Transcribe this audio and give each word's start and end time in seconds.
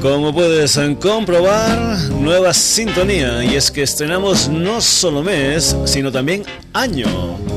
Como 0.00 0.32
puedes 0.32 0.80
comprobar, 0.98 1.98
nueva 2.20 2.54
sintonía 2.54 3.44
y 3.44 3.56
es 3.56 3.70
que 3.70 3.82
estrenamos 3.82 4.48
no 4.48 4.80
solo 4.80 5.22
mes, 5.22 5.76
sino 5.84 6.10
también 6.10 6.42
año. 6.72 7.49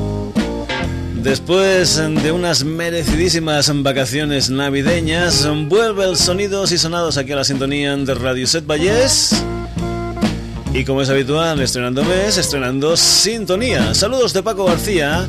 Después 1.24 1.96
de 1.96 2.32
unas 2.32 2.64
merecidísimas 2.64 3.72
vacaciones 3.82 4.50
navideñas, 4.50 5.48
vuelve 5.70 6.04
el 6.04 6.18
sonidos 6.18 6.70
y 6.70 6.76
sonados 6.76 7.16
aquí 7.16 7.32
a 7.32 7.36
la 7.36 7.44
sintonía 7.44 7.96
de 7.96 8.14
Radio 8.14 8.46
Set 8.46 8.66
Valles. 8.66 9.34
Y 10.74 10.84
como 10.84 11.00
es 11.00 11.08
habitual, 11.08 11.62
estrenando 11.62 12.04
mes, 12.04 12.36
estrenando 12.36 12.94
sintonía. 12.98 13.94
Saludos 13.94 14.34
de 14.34 14.42
Paco 14.42 14.66
García. 14.66 15.26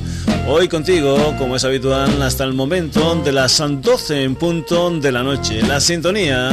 Hoy 0.49 0.67
contigo, 0.67 1.33
como 1.37 1.55
es 1.55 1.63
habitual, 1.63 2.21
hasta 2.21 2.43
el 2.43 2.53
momento 2.53 3.15
de 3.23 3.31
las 3.31 3.57
12 3.57 4.23
en 4.23 4.35
punto 4.35 4.89
de 4.99 5.13
la 5.13 5.23
noche. 5.23 5.61
La 5.61 5.79
sintonía 5.79 6.49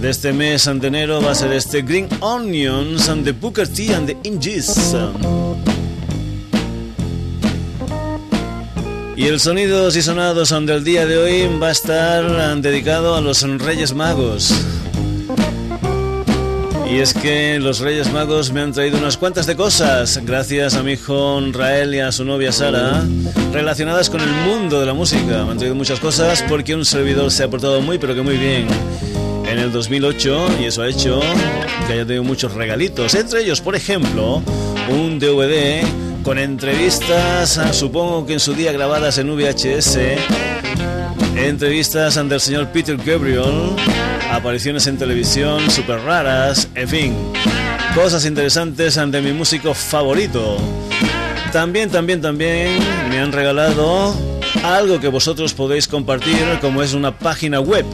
de 0.00 0.10
este 0.10 0.32
mes 0.32 0.70
de 0.72 0.86
enero 0.86 1.20
va 1.20 1.32
a 1.32 1.34
ser 1.34 1.52
este 1.52 1.82
Green 1.82 2.08
Onions 2.20 3.08
and 3.08 3.24
the 3.24 3.32
Booker 3.32 3.66
T 3.66 3.92
and 3.92 4.06
the 4.06 4.16
Inges. 4.22 4.94
Y 9.16 9.28
el 9.28 9.40
sonidos 9.40 9.96
y 9.96 10.02
sonados 10.02 10.50
del 10.50 10.84
día 10.84 11.06
de 11.06 11.16
hoy 11.16 11.58
va 11.58 11.68
a 11.68 11.72
estar 11.72 12.60
dedicado 12.60 13.16
a 13.16 13.22
los 13.22 13.42
Reyes 13.42 13.94
Magos. 13.94 14.52
Y 16.86 16.98
es 16.98 17.14
que 17.14 17.58
los 17.58 17.80
Reyes 17.80 18.12
Magos 18.12 18.52
me 18.52 18.60
han 18.60 18.72
traído 18.72 18.98
unas 18.98 19.16
cuantas 19.16 19.46
de 19.46 19.56
cosas, 19.56 20.20
gracias 20.24 20.74
a 20.74 20.82
mi 20.82 20.92
hijo 20.92 21.40
Rael 21.52 21.94
y 21.94 22.00
a 22.00 22.12
su 22.12 22.26
novia 22.26 22.52
Sara, 22.52 23.04
relacionadas 23.52 24.10
con 24.10 24.20
el 24.20 24.30
mundo 24.30 24.80
de 24.80 24.86
la 24.86 24.92
música. 24.92 25.44
Me 25.44 25.52
han 25.52 25.56
traído 25.56 25.74
muchas 25.74 25.98
cosas 25.98 26.44
porque 26.46 26.74
un 26.74 26.84
servidor 26.84 27.30
se 27.30 27.44
ha 27.44 27.48
portado 27.48 27.80
muy 27.80 27.98
pero 27.98 28.14
que 28.14 28.20
muy 28.20 28.36
bien 28.36 28.68
en 29.48 29.58
el 29.58 29.72
2008 29.72 30.58
y 30.60 30.64
eso 30.66 30.82
ha 30.82 30.88
hecho 30.88 31.20
que 31.86 31.94
haya 31.94 32.04
tenido 32.04 32.22
muchos 32.22 32.52
regalitos. 32.52 33.14
Entre 33.14 33.40
ellos, 33.40 33.62
por 33.62 33.74
ejemplo, 33.76 34.42
un 34.90 35.18
DVD 35.18 35.82
con 36.26 36.38
entrevistas, 36.38 37.58
supongo 37.70 38.26
que 38.26 38.32
en 38.32 38.40
su 38.40 38.52
día 38.52 38.72
grabadas 38.72 39.16
en 39.18 39.28
VHS, 39.28 39.96
entrevistas 41.36 42.16
ante 42.16 42.34
el 42.34 42.40
señor 42.40 42.72
Peter 42.72 42.96
Gabriel, 42.96 43.76
apariciones 44.32 44.88
en 44.88 44.98
televisión 44.98 45.70
súper 45.70 46.00
raras, 46.00 46.68
en 46.74 46.88
fin, 46.88 47.14
cosas 47.94 48.26
interesantes 48.26 48.98
ante 48.98 49.20
mi 49.20 49.32
músico 49.32 49.72
favorito. 49.72 50.56
También, 51.52 51.90
también, 51.90 52.20
también 52.20 52.76
me 53.08 53.20
han 53.20 53.30
regalado 53.30 54.12
algo 54.64 54.98
que 54.98 55.06
vosotros 55.06 55.54
podéis 55.54 55.86
compartir 55.86 56.58
como 56.60 56.82
es 56.82 56.92
una 56.92 57.16
página 57.16 57.60
web. 57.60 57.86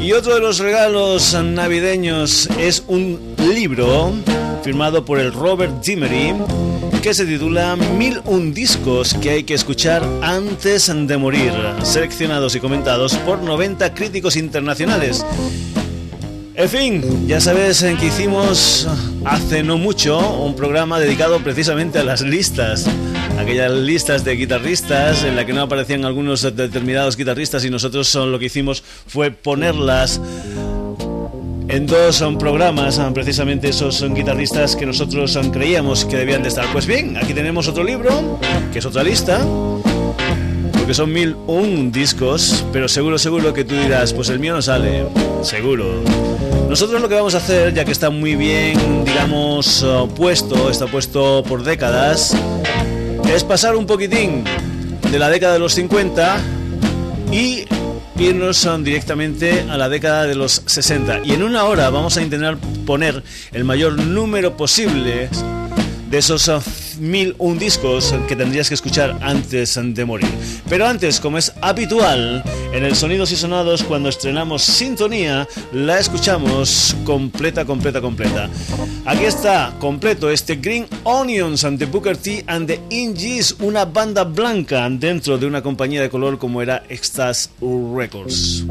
Y 0.00 0.12
otro 0.12 0.34
de 0.34 0.40
los 0.40 0.58
regalos 0.58 1.34
navideños 1.34 2.48
es 2.58 2.82
un 2.86 3.35
libro 3.54 4.14
firmado 4.62 5.04
por 5.04 5.18
el 5.18 5.32
Robert 5.32 5.84
Dimery 5.84 6.34
que 7.02 7.14
se 7.14 7.24
titula 7.24 7.76
Mil 7.76 8.20
un 8.24 8.52
discos 8.52 9.14
que 9.14 9.30
hay 9.30 9.44
que 9.44 9.54
escuchar 9.54 10.02
antes 10.22 10.90
de 10.92 11.16
morir, 11.16 11.52
seleccionados 11.82 12.56
y 12.56 12.60
comentados 12.60 13.14
por 13.18 13.42
90 13.42 13.94
críticos 13.94 14.36
internacionales. 14.36 15.24
En 16.56 16.68
fin, 16.68 17.28
ya 17.28 17.40
sabes 17.40 17.82
en 17.82 17.96
que 17.98 18.06
hicimos 18.06 18.88
hace 19.24 19.62
no 19.62 19.76
mucho 19.76 20.18
un 20.40 20.56
programa 20.56 20.98
dedicado 20.98 21.38
precisamente 21.40 21.98
a 21.98 22.04
las 22.04 22.22
listas. 22.22 22.88
Aquellas 23.38 23.70
listas 23.70 24.24
de 24.24 24.36
guitarristas 24.36 25.22
en 25.22 25.36
la 25.36 25.44
que 25.44 25.52
no 25.52 25.60
aparecían 25.60 26.06
algunos 26.06 26.42
determinados 26.42 27.16
guitarristas 27.16 27.64
y 27.64 27.70
nosotros 27.70 28.14
lo 28.14 28.38
que 28.38 28.46
hicimos 28.46 28.82
fue 29.06 29.30
ponerlas 29.30 30.20
en 31.68 31.86
dos 31.86 32.16
son 32.16 32.38
programas, 32.38 33.00
precisamente 33.12 33.68
esos 33.68 33.96
son 33.96 34.14
guitarristas 34.14 34.76
que 34.76 34.86
nosotros 34.86 35.38
creíamos 35.52 36.04
que 36.04 36.16
debían 36.16 36.42
de 36.42 36.48
estar. 36.48 36.66
Pues 36.72 36.86
bien, 36.86 37.16
aquí 37.16 37.34
tenemos 37.34 37.68
otro 37.68 37.82
libro, 37.82 38.38
que 38.72 38.78
es 38.78 38.86
otra 38.86 39.02
lista, 39.02 39.44
porque 40.72 40.94
son 40.94 41.12
mil 41.12 41.36
un 41.46 41.90
discos, 41.90 42.64
pero 42.72 42.88
seguro, 42.88 43.18
seguro 43.18 43.52
que 43.52 43.64
tú 43.64 43.74
dirás, 43.74 44.12
pues 44.12 44.28
el 44.28 44.38
mío 44.38 44.54
no 44.54 44.62
sale, 44.62 45.06
seguro. 45.42 46.02
Nosotros 46.68 47.00
lo 47.00 47.08
que 47.08 47.14
vamos 47.14 47.34
a 47.34 47.38
hacer, 47.38 47.74
ya 47.74 47.84
que 47.84 47.92
está 47.92 48.10
muy 48.10 48.36
bien, 48.36 49.04
digamos, 49.04 49.82
uh, 49.82 50.08
puesto, 50.08 50.70
está 50.70 50.86
puesto 50.86 51.42
por 51.42 51.64
décadas, 51.64 52.36
es 53.34 53.44
pasar 53.44 53.76
un 53.76 53.86
poquitín 53.86 54.44
de 55.10 55.18
la 55.18 55.28
década 55.28 55.54
de 55.54 55.58
los 55.58 55.74
50 55.74 56.38
y 57.32 57.64
irnos 58.18 58.68
directamente 58.82 59.66
a 59.68 59.76
la 59.76 59.88
década 59.88 60.26
de 60.26 60.34
los 60.34 60.62
60. 60.66 61.20
Y 61.24 61.32
en 61.32 61.42
una 61.42 61.64
hora 61.64 61.90
vamos 61.90 62.16
a 62.16 62.22
intentar 62.22 62.56
poner 62.86 63.22
el 63.52 63.64
mayor 63.64 63.98
número 63.98 64.56
posible 64.56 65.28
de 66.10 66.18
esos 66.18 66.48
uh, 66.48 66.60
mil 66.98 67.34
un 67.38 67.58
discos 67.58 68.14
que 68.28 68.36
tendrías 68.36 68.68
que 68.68 68.74
escuchar 68.74 69.18
antes 69.20 69.78
de 69.82 70.04
morir. 70.04 70.28
Pero 70.68 70.86
antes, 70.86 71.20
como 71.20 71.38
es 71.38 71.52
habitual, 71.60 72.42
en 72.72 72.84
el 72.84 72.94
Sonidos 72.94 73.32
y 73.32 73.36
Sonados, 73.36 73.82
cuando 73.82 74.08
estrenamos 74.08 74.62
Sintonía, 74.62 75.46
la 75.72 75.98
escuchamos 75.98 76.96
completa, 77.04 77.64
completa, 77.64 78.00
completa. 78.00 78.48
Aquí 79.04 79.24
está, 79.24 79.74
completo, 79.78 80.30
este 80.30 80.56
Green 80.56 80.86
Onions 81.04 81.64
ante 81.64 81.86
Booker 81.86 82.16
T 82.16 82.44
and 82.46 82.66
the 82.66 82.80
Ingies, 82.90 83.56
una 83.60 83.84
banda 83.84 84.24
blanca 84.24 84.88
dentro 84.90 85.38
de 85.38 85.46
una 85.46 85.62
compañía 85.62 86.02
de 86.02 86.10
color 86.10 86.38
como 86.38 86.62
era 86.62 86.82
Extas 86.88 87.50
Records. 87.60 88.64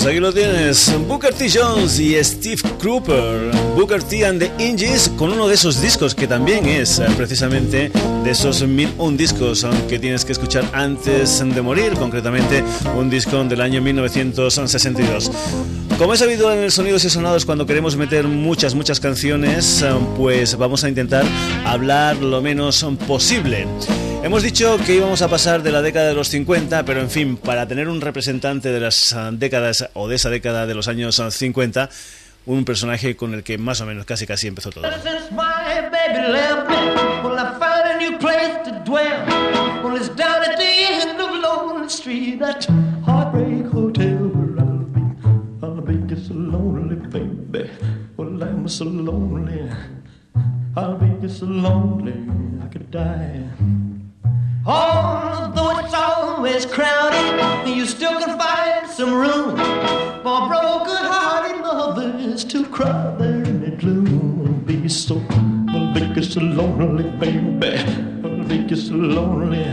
Pues 0.00 0.12
aquí 0.12 0.20
lo 0.20 0.32
tienes, 0.32 0.94
Booker 1.06 1.34
T. 1.34 1.46
Jones 1.52 2.00
y 2.00 2.14
Steve 2.24 2.62
Cropper, 2.78 3.50
Booker 3.76 4.02
T. 4.02 4.24
and 4.24 4.40
the 4.40 4.50
Inges, 4.58 5.10
con 5.18 5.30
uno 5.30 5.46
de 5.46 5.56
esos 5.56 5.82
discos 5.82 6.14
que 6.14 6.26
también 6.26 6.64
es 6.64 7.00
eh, 7.00 7.06
precisamente 7.18 7.92
de 8.24 8.30
esos 8.30 8.66
mil 8.66 8.90
un 8.96 9.18
discos 9.18 9.66
que 9.90 9.98
tienes 9.98 10.24
que 10.24 10.32
escuchar 10.32 10.64
antes 10.72 11.44
de 11.46 11.60
morir, 11.60 11.92
concretamente 11.98 12.64
un 12.96 13.10
disco 13.10 13.44
del 13.44 13.60
año 13.60 13.82
1962. 13.82 15.30
Como 15.98 16.14
es 16.14 16.22
habitual 16.22 16.56
en 16.56 16.64
el 16.64 16.72
Sonidos 16.72 17.04
y 17.04 17.10
Sonados 17.10 17.44
cuando 17.44 17.66
queremos 17.66 17.94
meter 17.94 18.26
muchas, 18.26 18.74
muchas 18.74 19.00
canciones, 19.00 19.82
eh, 19.82 19.90
pues 20.16 20.56
vamos 20.56 20.82
a 20.82 20.88
intentar 20.88 21.26
hablar 21.66 22.16
lo 22.16 22.40
menos 22.40 22.86
posible. 23.06 23.66
Hemos 24.22 24.42
dicho 24.42 24.76
que 24.84 24.96
íbamos 24.96 25.22
a 25.22 25.28
pasar 25.28 25.62
de 25.62 25.72
la 25.72 25.80
década 25.80 26.08
de 26.08 26.14
los 26.14 26.28
50, 26.28 26.84
pero 26.84 27.00
en 27.00 27.08
fin, 27.08 27.36
para 27.38 27.66
tener 27.66 27.88
un 27.88 28.02
representante 28.02 28.70
de 28.70 28.78
las 28.78 29.14
ah, 29.14 29.30
décadas 29.32 29.88
o 29.94 30.08
de 30.08 30.16
esa 30.16 30.28
década 30.28 30.66
de 30.66 30.74
los 30.74 30.88
años 30.88 31.22
50, 31.28 31.84
ah, 31.84 31.88
un 32.44 32.66
personaje 32.66 33.16
con 33.16 33.32
el 33.32 33.42
que 33.42 33.56
más 33.56 33.80
o 33.80 33.86
menos 33.86 34.04
casi 34.04 34.26
casi 34.26 34.46
empezó 34.46 34.70
todo. 34.70 34.84
Although 54.66 55.78
it's 55.78 55.94
always 55.94 56.66
crowded, 56.66 57.66
you 57.66 57.86
still 57.86 58.18
can 58.20 58.38
find 58.38 58.86
some 58.88 59.14
room 59.14 59.56
for 60.22 60.48
broken-hearted 60.48 61.62
lovers 61.62 62.44
to 62.44 62.66
cry 62.66 63.14
there 63.18 63.42
in 63.42 63.60
the 63.62 63.70
gloom. 63.70 64.62
Be 64.66 64.86
so, 64.88 65.22
I'll 65.30 65.92
make 65.94 66.22
so 66.22 66.40
lonely, 66.40 67.04
baby. 67.18 67.78
I'll 68.22 68.30
make 68.30 68.70
you 68.70 68.76
so 68.76 68.94
lonely. 68.94 69.64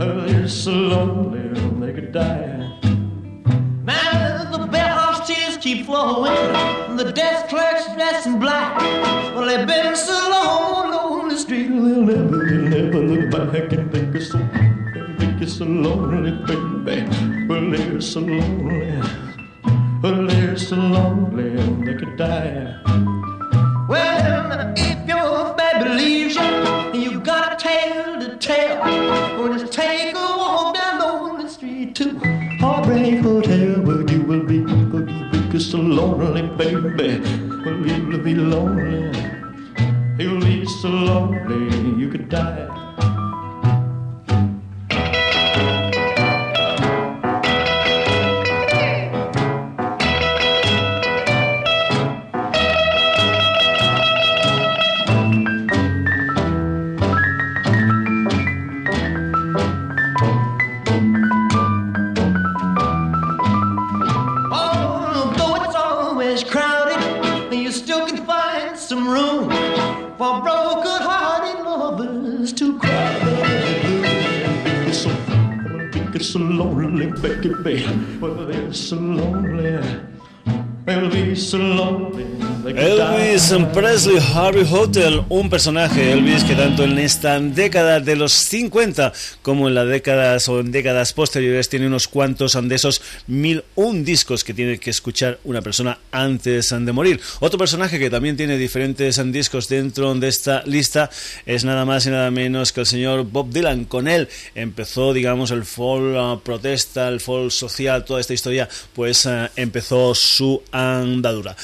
Oh, 0.00 0.26
you're 0.26 0.48
so 0.48 0.72
lonely, 0.72 1.60
I'll 1.60 1.70
make 1.70 1.96
you 1.96 2.08
die. 2.10 2.72
Now 3.84 4.50
the 4.50 4.66
bellhop's 4.66 5.28
tears 5.28 5.56
keep 5.58 5.86
flowing, 5.86 6.34
the 6.96 7.12
desk 7.12 7.48
clerk's 7.48 7.86
dressed 7.94 8.26
in 8.26 8.40
black. 8.40 8.80
Well, 9.34 9.46
they've 9.46 9.66
been 9.66 9.94
so 9.94 10.15
back 13.60 13.72
and 13.72 13.90
think 13.90 14.14
it's 14.14 14.30
so, 14.30 14.38
think 15.18 15.40
it's 15.40 15.54
so 15.54 15.64
lonely, 15.64 16.32
baby. 16.46 17.46
Well, 17.46 17.70
they're 17.70 18.00
so 18.00 18.20
lonely, 18.20 19.00
well, 20.02 20.26
they're 20.26 20.58
so 20.58 20.76
lonely, 20.76 21.50
they 21.84 21.94
could 21.94 22.16
die. 22.16 22.78
Well, 23.88 24.74
if 24.76 25.08
your 25.08 25.54
baby 25.54 25.88
leaves 25.88 26.34
you, 26.34 27.00
you 27.00 27.20
got 27.20 27.54
a 27.54 27.56
tale 27.56 28.20
to 28.20 28.36
tell. 28.36 28.80
Well, 29.38 29.58
just 29.58 29.72
take 29.72 30.14
a 30.14 30.18
walk 30.18 30.74
down 30.74 31.00
on 31.00 31.42
the 31.42 31.48
street 31.48 31.94
to 31.96 32.18
Heartbreak 32.60 33.20
Hotel, 33.20 33.80
where 33.82 34.02
you 34.10 34.22
will 34.22 34.44
be, 34.44 34.60
where 34.60 35.08
you 35.08 35.30
will 35.30 35.50
be 35.50 35.58
so 35.58 35.78
lonely, 35.78 36.42
baby. 36.42 37.20
Well, 37.64 37.86
you'll 37.86 38.18
be 38.18 38.34
lonely. 38.34 39.12
You'll 40.18 40.40
be 40.40 40.66
so 40.66 40.88
lonely 40.88 41.98
you 41.98 42.10
could 42.10 42.28
die. 42.28 42.75
be 78.46 78.72
so 78.72 78.96
lonely. 78.96 79.78
It'll 80.86 81.10
be 81.10 81.34
so 81.34 81.58
lonely. 81.58 82.24
Presley 83.46 84.18
Harvey 84.34 84.66
Hotel, 84.68 85.22
un 85.28 85.48
personaje 85.48 86.10
Elvis 86.10 86.42
que 86.42 86.56
tanto 86.56 86.82
en 86.82 86.98
esta 86.98 87.38
década 87.38 88.00
de 88.00 88.16
los 88.16 88.32
50 88.32 89.12
como 89.40 89.68
en 89.68 89.76
las 89.76 89.86
décadas 89.86 90.48
o 90.48 90.58
en 90.58 90.72
décadas 90.72 91.12
posteriores 91.12 91.68
tiene 91.68 91.86
unos 91.86 92.08
cuantos 92.08 92.58
de 92.60 92.74
esos 92.74 93.00
mil 93.28 93.62
un 93.76 94.04
discos 94.04 94.42
que 94.42 94.52
tiene 94.52 94.78
que 94.78 94.90
escuchar 94.90 95.38
una 95.44 95.62
persona 95.62 95.96
antes 96.10 96.70
de 96.70 96.92
morir. 96.92 97.20
Otro 97.38 97.56
personaje 97.56 98.00
que 98.00 98.10
también 98.10 98.36
tiene 98.36 98.58
diferentes 98.58 99.22
discos 99.30 99.68
dentro 99.68 100.12
de 100.16 100.26
esta 100.26 100.64
lista 100.64 101.08
es 101.44 101.64
nada 101.64 101.84
más 101.84 102.04
y 102.06 102.10
nada 102.10 102.32
menos 102.32 102.72
que 102.72 102.80
el 102.80 102.86
señor 102.86 103.22
Bob 103.30 103.50
Dylan. 103.52 103.84
Con 103.84 104.08
él 104.08 104.28
empezó, 104.56 105.12
digamos, 105.12 105.52
el 105.52 105.64
fall 105.64 106.16
uh, 106.16 106.40
protesta, 106.40 107.06
el 107.06 107.20
fall 107.20 107.52
social, 107.52 108.04
toda 108.04 108.20
esta 108.20 108.34
historia, 108.34 108.68
pues 108.92 109.24
uh, 109.24 109.46
empezó 109.54 110.16
su 110.16 110.60
andadura. 110.72 111.54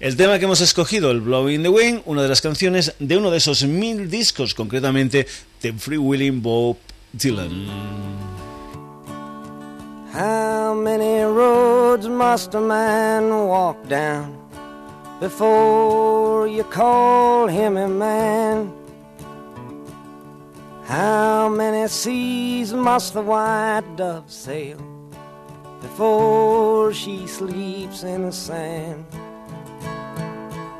El 0.00 0.16
tema 0.16 0.38
que 0.38 0.46
hemos 0.46 0.62
escogido, 0.62 1.10
el 1.10 1.20
Blowing 1.20 1.62
the 1.62 1.68
Wind, 1.68 2.00
una 2.06 2.22
de 2.22 2.28
las 2.30 2.40
canciones 2.40 2.94
de 2.98 3.18
uno 3.18 3.30
de 3.30 3.36
esos 3.36 3.64
mil 3.64 4.08
discos, 4.08 4.54
concretamente 4.54 5.26
de 5.60 5.72
Free 5.74 5.98
Willing 5.98 6.40
Bob 6.40 6.78
Dylan. 7.12 7.68
How 10.14 10.74
many 10.74 11.22
roads 11.22 12.08
must 12.08 12.54
a 12.54 12.60
man 12.60 13.30
walk 13.46 13.76
down 13.90 14.38
before 15.20 16.48
you 16.48 16.64
call 16.64 17.46
him 17.50 17.76
a 17.76 17.86
man? 17.86 18.72
How 20.88 21.50
many 21.50 21.86
seas 21.88 22.72
must 22.72 23.12
the 23.12 23.20
white 23.20 23.84
dove 23.98 24.30
sail 24.30 24.78
before 25.82 26.90
she 26.94 27.26
sleeps 27.26 28.02
in 28.02 28.24
the 28.24 28.32
sand? 28.32 29.04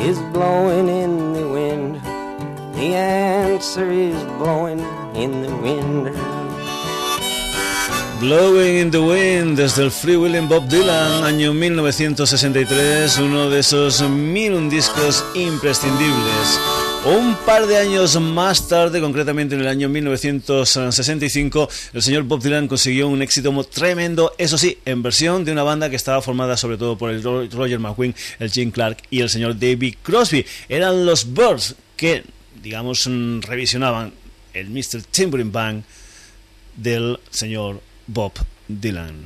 is 0.00 0.18
blowing 0.32 0.88
in 0.88 1.32
the 1.34 1.46
wind. 1.46 2.00
The 2.74 2.94
answer 2.94 3.90
is 3.90 4.16
blowing 4.38 4.80
in 5.14 5.42
the 5.42 5.54
wind. 5.56 6.10
Blowing 8.20 8.76
in 8.76 8.90
the 8.90 8.98
Wind 8.98 9.56
desde 9.56 9.82
el 9.82 9.90
Free 9.90 10.16
William 10.16 10.46
Bob 10.46 10.68
Dylan, 10.68 11.24
año 11.24 11.54
1963, 11.54 13.18
uno 13.18 13.48
de 13.48 13.60
esos 13.60 14.02
mil 14.02 14.68
discos 14.68 15.24
imprescindibles. 15.34 16.89
Un 17.04 17.34
par 17.46 17.66
de 17.66 17.78
años 17.78 18.20
más 18.20 18.68
tarde, 18.68 19.00
concretamente 19.00 19.54
en 19.54 19.62
el 19.62 19.68
año 19.68 19.88
1965, 19.88 21.68
el 21.94 22.02
señor 22.02 22.24
Bob 22.24 22.42
Dylan 22.42 22.68
consiguió 22.68 23.08
un 23.08 23.22
éxito 23.22 23.50
tremendo, 23.64 24.34
eso 24.36 24.58
sí, 24.58 24.76
en 24.84 25.02
versión 25.02 25.46
de 25.46 25.52
una 25.52 25.62
banda 25.62 25.88
que 25.88 25.96
estaba 25.96 26.20
formada 26.20 26.58
sobre 26.58 26.76
todo 26.76 26.98
por 26.98 27.10
el 27.10 27.22
Roger 27.22 27.78
McQueen, 27.78 28.14
el 28.38 28.50
Jim 28.50 28.70
Clark 28.70 28.98
y 29.08 29.20
el 29.20 29.30
señor 29.30 29.58
David 29.58 29.94
Crosby. 30.02 30.44
Eran 30.68 31.06
los 31.06 31.32
Birds 31.32 31.74
que, 31.96 32.22
digamos, 32.62 33.08
revisionaban 33.40 34.12
el 34.52 34.68
Mr. 34.68 35.02
Timbering 35.10 35.52
Band 35.52 35.84
del 36.76 37.18
señor 37.30 37.80
Bob 38.08 38.32
Dylan. 38.68 39.24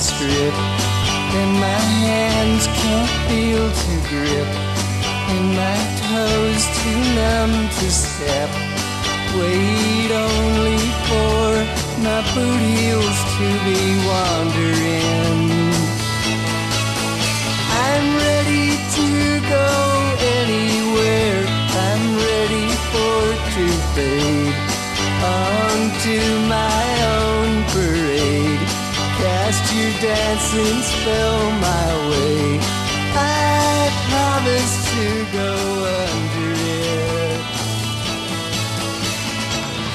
Stripped, 0.00 0.56
and 1.38 1.52
my 1.60 1.82
hands 2.08 2.66
can't 2.80 3.12
feel 3.28 3.66
to 3.68 3.92
grip, 4.08 4.50
and 5.32 5.44
my 5.60 5.78
toes 6.08 6.64
too 6.80 7.00
numb 7.20 7.54
to 7.78 7.86
step. 7.90 8.50
Wait 9.36 10.10
only 10.10 10.80
for 11.06 11.46
my 12.02 12.20
boot 12.34 12.60
heels 12.72 13.18
to 13.36 13.48
be 13.68 13.80
wandering. 14.08 15.70
I'm 17.86 18.06
ready 18.26 18.68
to 18.96 19.08
go 19.56 19.68
anywhere. 20.40 21.40
I'm 21.88 22.04
ready 22.16 22.68
for 22.90 23.20
to 23.54 23.66
fade 23.94 24.56
onto 25.22 26.18
my 26.48 26.89
dancing 30.00 30.80
spell 30.80 31.50
my 31.60 31.88
way. 32.08 32.58
I 33.12 33.92
promise 34.08 34.74
to 34.92 35.06
go 35.38 35.52
under 36.08 36.52
it. 36.56 37.40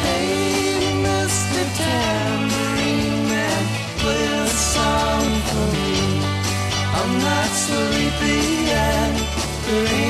Hey, 0.05 0.93
Mr. 1.07 1.61
Tambourine 1.79 3.29
Man, 3.31 3.63
play 4.01 4.25
a 4.25 4.47
song 4.47 5.25
for 5.49 5.65
me. 5.73 5.95
I'm 6.99 7.13
not 7.27 7.49
sleepy 7.65 8.69
and 8.69 9.15
there 9.65 10.04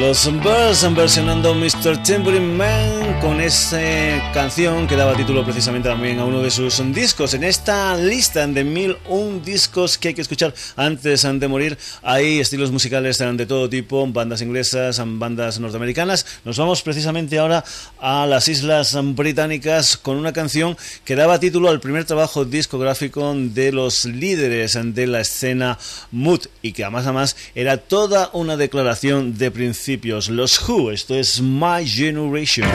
Los 0.00 0.32
Birds 0.32 0.94
versionando 0.94 1.54
Mr. 1.54 2.02
Tambourine 2.02 2.56
Man 2.56 3.20
con 3.20 3.38
esa 3.38 3.78
canción 4.32 4.86
que 4.86 4.96
daba 4.96 5.14
título 5.14 5.44
precisamente 5.44 5.90
también 5.90 6.18
a 6.18 6.24
uno 6.24 6.40
de 6.40 6.50
sus 6.50 6.82
discos. 6.94 7.34
En 7.34 7.44
esta 7.44 7.94
lista 7.98 8.46
de 8.46 8.64
mil 8.64 8.96
un 9.10 9.42
discos 9.44 9.98
que 9.98 10.08
hay 10.08 10.14
que 10.14 10.22
escuchar 10.22 10.54
antes 10.74 11.22
de 11.22 11.48
morir, 11.48 11.76
hay 12.00 12.40
estilos 12.40 12.72
musicales 12.72 13.18
de 13.18 13.44
todo 13.44 13.68
tipo, 13.68 14.06
bandas 14.06 14.40
inglesas, 14.40 15.02
bandas 15.04 15.60
norteamericanas. 15.60 16.24
Nos 16.46 16.56
vamos 16.56 16.80
precisamente 16.80 17.38
ahora 17.38 17.62
a 17.98 18.26
las 18.26 18.48
Islas 18.48 18.96
Británicas 19.14 19.98
con 19.98 20.16
una 20.16 20.32
canción 20.32 20.78
que 21.04 21.14
daba 21.14 21.38
título 21.38 21.68
al 21.68 21.80
primer 21.80 22.06
trabajo 22.06 22.46
discográfico 22.46 23.34
de 23.36 23.70
los 23.70 24.06
líderes 24.06 24.78
de 24.82 25.06
la 25.06 25.20
escena 25.20 25.78
mood 26.10 26.46
y 26.62 26.72
que 26.72 26.84
además 26.84 27.04
además 27.04 27.36
era 27.54 27.76
toda 27.76 28.30
una 28.32 28.56
declaración 28.56 29.36
de 29.36 29.50
principio 29.50 29.89
los 30.28 30.68
Who, 30.68 30.90
esto 30.90 31.14
es 31.14 31.40
My 31.40 31.84
Generation. 31.84 32.68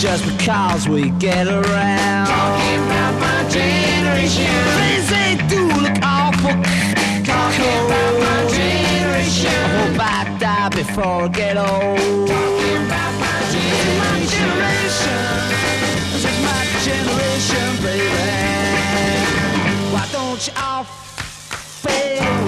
just 0.00 0.24
because 0.24 0.88
we 0.88 1.10
get 1.18 1.46
around. 1.46 2.26
Talking 2.26 2.80
about 2.86 3.20
my 3.20 3.48
generation. 3.50 4.48
Things 4.80 5.10
they 5.10 5.36
do 5.46 5.66
look 5.82 5.98
awful. 6.02 6.56
Talking 7.22 7.60
cold. 7.60 7.90
about 7.90 8.14
my 8.18 8.50
generation. 8.50 9.50
I 9.50 9.68
hope 9.76 10.00
I 10.00 10.38
die 10.38 10.68
before 10.70 11.24
I 11.24 11.28
get 11.28 11.56
old. 11.58 12.49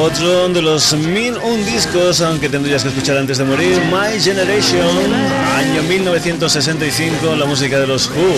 Otro 0.00 0.48
de 0.48 0.62
los 0.62 0.94
mil 0.94 1.36
un 1.36 1.62
discos, 1.66 2.22
aunque 2.22 2.48
tendrías 2.48 2.82
que 2.82 2.88
escuchar 2.88 3.18
antes 3.18 3.36
de 3.36 3.44
morir, 3.44 3.78
My 3.92 4.18
Generation, 4.18 5.12
año 5.56 5.82
1965, 5.82 7.36
la 7.36 7.44
música 7.44 7.78
de 7.78 7.86
los 7.86 8.08
Who. 8.08 8.34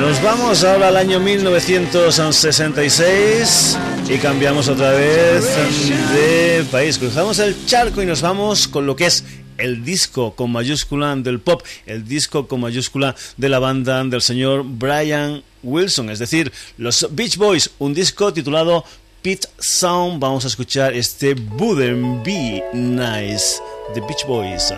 Nos 0.00 0.20
vamos 0.20 0.64
ahora 0.64 0.88
al 0.88 0.96
año 0.96 1.20
1966 1.20 3.78
y 4.08 4.18
cambiamos 4.18 4.66
otra 4.66 4.90
vez 4.90 5.44
de 6.12 6.66
país. 6.72 6.98
Cruzamos 6.98 7.38
el 7.38 7.54
charco 7.66 8.02
y 8.02 8.06
nos 8.06 8.22
vamos 8.22 8.66
con 8.66 8.84
lo 8.84 8.96
que 8.96 9.06
es 9.06 9.22
el 9.58 9.84
disco 9.84 10.34
con 10.34 10.50
mayúscula 10.50 11.14
del 11.14 11.38
pop, 11.38 11.62
el 11.86 12.04
disco 12.04 12.48
con 12.48 12.62
mayúscula 12.62 13.14
de 13.36 13.48
la 13.48 13.60
banda 13.60 14.02
del 14.02 14.22
señor 14.22 14.64
Brian 14.64 15.44
Wilson, 15.62 16.10
es 16.10 16.18
decir, 16.18 16.50
los 16.78 17.06
Beach 17.10 17.36
Boys, 17.36 17.70
un 17.78 17.92
disco 17.92 18.32
titulado 18.32 18.84
Pit 19.22 19.46
Sound. 19.58 20.20
Vamos 20.20 20.44
a 20.44 20.48
escuchar 20.48 20.94
este 20.94 21.34
Wouldn't 21.58 22.24
Be 22.24 22.62
Nice, 22.72 23.60
The 23.94 24.00
Beach 24.00 24.26
Boys. 24.26 24.72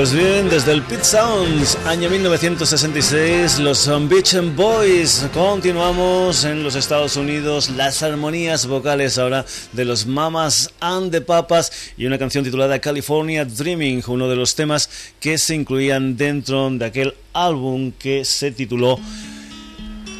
Pues 0.00 0.14
bien, 0.14 0.48
desde 0.48 0.72
el 0.72 0.80
Pit 0.80 1.02
Sounds, 1.02 1.76
año 1.84 2.08
1966, 2.08 3.58
los 3.58 3.86
Beach 4.08 4.34
Boys. 4.56 5.26
Continuamos 5.34 6.44
en 6.44 6.62
los 6.62 6.74
Estados 6.74 7.16
Unidos, 7.16 7.68
las 7.68 8.02
armonías 8.02 8.66
vocales 8.66 9.18
ahora 9.18 9.44
de 9.72 9.84
los 9.84 10.06
Mamas 10.06 10.70
and 10.80 11.12
the 11.12 11.20
Papas 11.20 11.92
y 11.98 12.06
una 12.06 12.16
canción 12.16 12.42
titulada 12.42 12.78
California 12.78 13.44
Dreaming, 13.44 14.02
uno 14.06 14.26
de 14.26 14.36
los 14.36 14.54
temas 14.54 14.88
que 15.20 15.36
se 15.36 15.54
incluían 15.54 16.16
dentro 16.16 16.70
de 16.70 16.86
aquel 16.86 17.14
álbum 17.34 17.92
que 17.92 18.24
se 18.24 18.52
tituló 18.52 18.98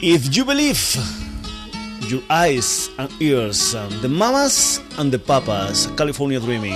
If 0.02 0.28
You 0.28 0.44
Believe. 0.44 0.78
Your 2.06 2.20
eyes 2.28 2.90
and 2.98 3.08
ears, 3.18 3.74
the 4.02 4.08
mamas 4.08 4.82
and 4.98 5.10
the 5.10 5.18
papas, 5.18 5.88
California 5.96 6.38
Dreaming. 6.38 6.74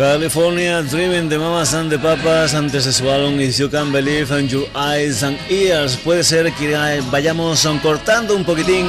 California 0.00 0.80
Dreaming 0.80 1.28
de 1.28 1.38
Mamas 1.38 1.74
and 1.74 1.90
the 1.90 1.98
Papas, 1.98 2.54
antes 2.54 2.86
de 2.86 2.92
su 2.92 3.10
álbum 3.10 3.38
If 3.38 3.58
You 3.58 3.68
Can 3.68 3.92
Believe 3.92 4.32
in 4.32 4.48
Your 4.48 4.66
Eyes 4.74 5.22
and 5.22 5.36
Ears. 5.50 5.98
Puede 5.98 6.24
ser 6.24 6.50
que 6.54 7.02
vayamos 7.10 7.68
cortando 7.82 8.34
un 8.34 8.44
poquitín 8.44 8.86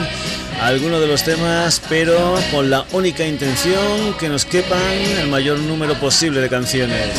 algunos 0.62 1.02
de 1.02 1.08
los 1.08 1.22
temas, 1.22 1.82
pero 1.90 2.40
con 2.50 2.70
la 2.70 2.86
única 2.94 3.28
intención 3.28 4.14
que 4.18 4.30
nos 4.30 4.46
quepan 4.46 4.80
el 5.20 5.28
mayor 5.28 5.60
número 5.60 5.96
posible 5.96 6.40
de 6.40 6.48
canciones. 6.48 7.10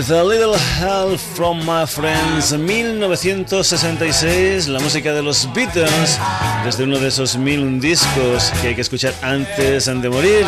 With 0.08 0.16
a 0.16 0.24
Little 0.24 0.56
Help 0.56 1.20
from 1.20 1.66
My 1.66 1.86
Friends, 1.86 2.54
1966, 2.54 4.70
la 4.70 4.80
música 4.80 5.12
de 5.12 5.22
los 5.22 5.54
Beatles, 5.54 6.18
desde 6.64 6.86
uno 6.86 6.98
de 6.98 7.10
esos 7.10 7.36
mil 7.36 7.82
discos 7.82 8.54
que 8.62 8.70
hay 8.70 8.76
que 8.76 8.82
escuchar 8.82 9.14
antes 9.22 9.86
de 9.86 10.10
morir. 10.10 10.46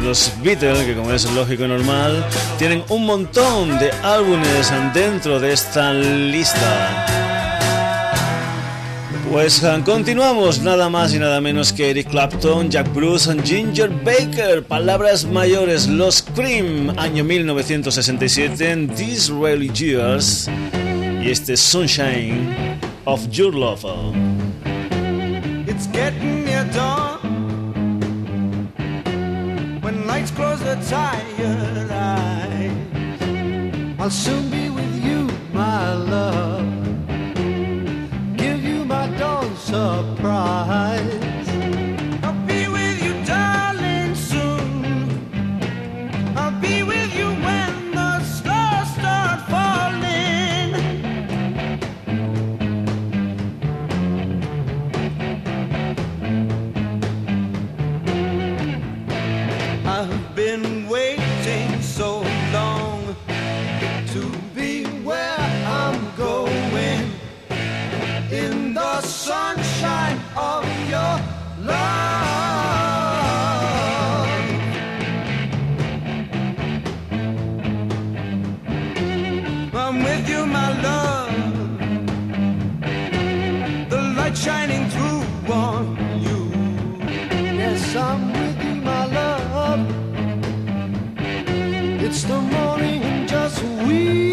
Los 0.00 0.30
Beatles, 0.44 0.84
que 0.84 0.94
como 0.94 1.12
es 1.12 1.28
lógico 1.32 1.64
y 1.64 1.68
normal, 1.68 2.24
tienen 2.56 2.84
un 2.88 3.04
montón 3.04 3.80
de 3.80 3.90
álbumes 4.04 4.72
dentro 4.94 5.40
de 5.40 5.54
esta 5.54 5.92
lista. 5.92 7.19
Pues 9.30 9.62
uh, 9.62 9.80
continuamos, 9.84 10.60
nada 10.60 10.88
más 10.88 11.14
y 11.14 11.20
nada 11.20 11.40
menos 11.40 11.72
que 11.72 11.90
Eric 11.90 12.10
Clapton, 12.10 12.68
Jack 12.68 12.92
Bruce 12.92 13.32
y 13.32 13.40
Ginger 13.46 13.88
Baker, 13.88 14.64
palabras 14.64 15.24
mayores, 15.24 15.86
Los 15.86 16.20
Cream, 16.20 16.92
año 16.98 17.22
1967, 17.22 18.68
en 18.68 18.88
Disraeli 18.88 19.70
Years, 19.72 20.50
y 21.22 21.30
este 21.30 21.56
Sunshine 21.56 22.80
of 23.04 23.24
Your 23.30 23.54
Love. 23.54 23.84
It's 25.68 25.86
getting 25.92 26.44
near 26.44 26.64
dawn 26.74 27.20
when 29.80 30.08
lights 30.08 30.32
close 30.32 30.58
the 30.58 30.74
tired 30.90 31.88
eyes. 31.92 32.72
I'll 34.00 34.10
soon 34.10 34.50
be 34.50 34.68
with 34.70 35.04
you, 35.04 35.28
my 35.52 35.94
love. 35.94 36.79
Surprise. 39.70 41.49
It's 92.12 92.24
the 92.24 92.40
morning 92.40 93.04
and 93.04 93.28
just 93.28 93.62
we 93.86 94.29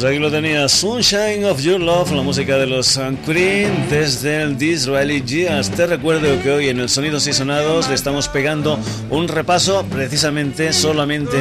Pues 0.00 0.12
aquí 0.12 0.18
lo 0.18 0.30
tenía, 0.30 0.66
Sunshine 0.66 1.44
of 1.44 1.60
Your 1.60 1.78
Love, 1.78 2.12
la 2.12 2.22
música 2.22 2.56
de 2.56 2.66
los 2.66 2.98
Cream 3.26 3.70
desde 3.90 4.40
el 4.40 4.56
Disraeli 4.56 5.20
Years. 5.20 5.70
Te 5.70 5.86
recuerdo 5.86 6.42
que 6.42 6.50
hoy 6.50 6.68
en 6.70 6.80
el 6.80 6.88
Sonidos 6.88 7.26
y 7.26 7.34
Sonados 7.34 7.86
le 7.86 7.96
estamos 7.96 8.26
pegando 8.26 8.78
un 9.10 9.28
repaso 9.28 9.84
precisamente 9.90 10.72
solamente 10.72 11.36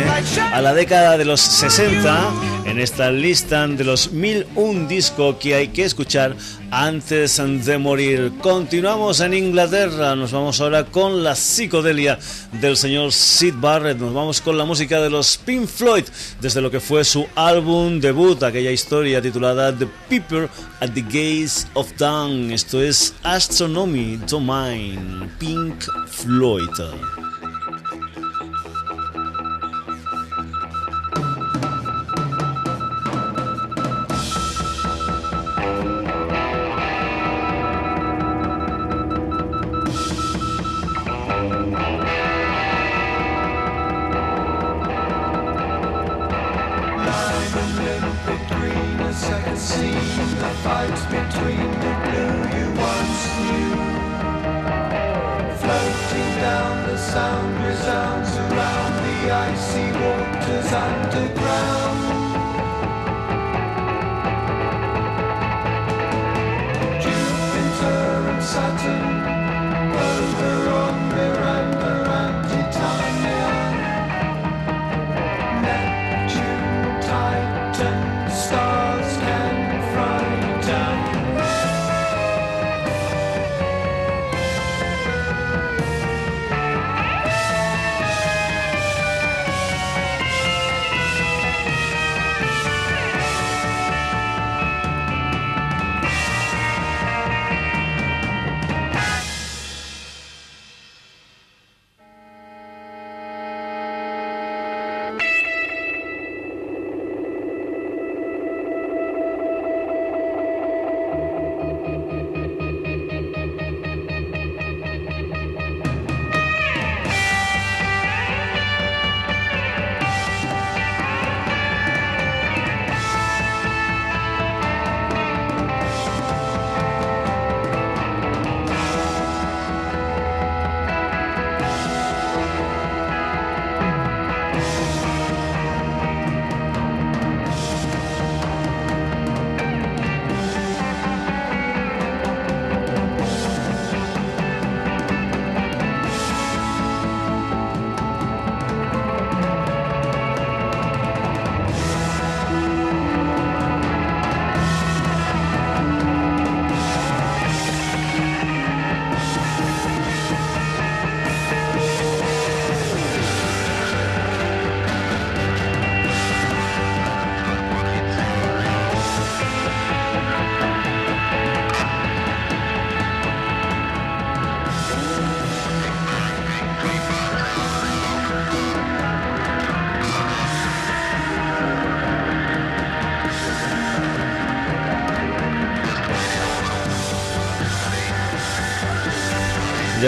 a 0.51 0.61
la 0.61 0.73
década 0.73 1.17
de 1.17 1.23
los 1.23 1.39
60 1.39 2.31
en 2.69 2.79
esta 2.79 3.11
lista 3.11 3.67
de 3.67 3.83
los 3.83 4.11
1001 4.11 4.87
discos 4.87 5.37
que 5.37 5.55
hay 5.55 5.69
que 5.69 5.83
escuchar 5.83 6.35
antes 6.69 7.41
de 7.65 7.77
morir. 7.79 8.31
Continuamos 8.41 9.21
en 9.21 9.33
Inglaterra, 9.33 10.15
nos 10.15 10.31
vamos 10.31 10.61
ahora 10.61 10.85
con 10.85 11.23
la 11.23 11.35
psicodelia 11.35 12.19
del 12.61 12.77
señor 12.77 13.11
Sid 13.11 13.55
Barrett, 13.57 13.97
nos 13.97 14.13
vamos 14.13 14.39
con 14.39 14.57
la 14.57 14.65
música 14.65 15.01
de 15.01 15.09
los 15.09 15.37
Pink 15.37 15.67
Floyd 15.67 16.05
desde 16.41 16.61
lo 16.61 16.69
que 16.69 16.79
fue 16.79 17.03
su 17.03 17.25
álbum 17.35 17.99
debut, 17.99 18.43
aquella 18.43 18.71
historia 18.71 19.21
titulada 19.21 19.75
The 19.75 19.87
People 20.07 20.47
at 20.79 20.91
the 20.93 21.01
Gates 21.01 21.67
of 21.73 21.91
Dawn. 21.97 22.51
Esto 22.51 22.81
es 22.81 23.15
Astronomy 23.23 24.19
Domain, 24.27 25.29
Pink 25.39 25.85
Floyd. 26.07 26.69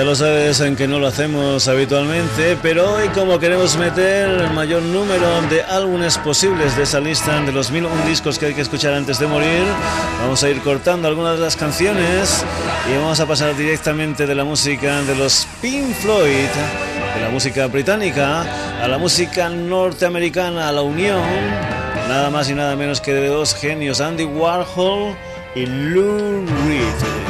Ya 0.02 0.06
lo 0.06 0.16
sabes 0.16 0.60
en 0.62 0.76
que 0.76 0.88
no 0.88 0.98
lo 0.98 1.06
hacemos 1.06 1.68
habitualmente, 1.68 2.58
pero 2.64 2.96
hoy 2.96 3.08
como 3.10 3.38
queremos 3.38 3.78
meter 3.78 4.30
el 4.30 4.50
mayor 4.50 4.82
número 4.82 5.44
de 5.44 5.62
álbumes 5.62 6.18
posibles 6.18 6.76
de 6.76 6.82
esa 6.82 7.00
lista 7.00 7.40
de 7.40 7.52
los 7.52 7.70
1001 7.70 8.06
discos 8.08 8.40
que 8.40 8.48
hay 8.48 8.56
que 8.56 8.62
escuchar 8.62 8.96
antes 8.96 9.20
de 9.20 9.28
morir, 9.28 9.62
vamos 10.20 10.42
a 10.44 10.50
ir 10.50 10.60
cortando 10.62 11.08
algunas 11.08 11.36
de 11.36 11.42
las 11.42 11.56
canciones 11.56 12.44
y 12.92 12.98
vamos 12.98 13.20
a 13.20 13.28
pasar 13.28 13.56
directamente 13.56 14.26
de 14.26 14.34
la 14.34 14.44
música 14.44 15.04
de 15.04 15.16
los 15.16 15.48
Pink 15.62 15.94
Floyd, 15.94 16.50
de 17.14 17.22
la 17.22 17.30
música 17.30 17.68
británica, 17.68 18.42
a 18.84 18.88
la 18.88 18.98
música 18.98 19.50
norteamericana, 19.50 20.70
a 20.70 20.72
la 20.72 20.82
unión, 20.82 21.22
nada 22.10 22.32
más 22.32 22.50
y 22.50 22.56
nada 22.56 22.76
menos 22.76 23.02
que 23.02 23.14
de 23.14 23.28
dos 23.28 23.54
genios, 23.54 24.02
Andy 24.02 24.24
Warhol 24.24 25.16
y 25.54 25.68
Lou 25.68 26.44
Reed. 26.66 27.21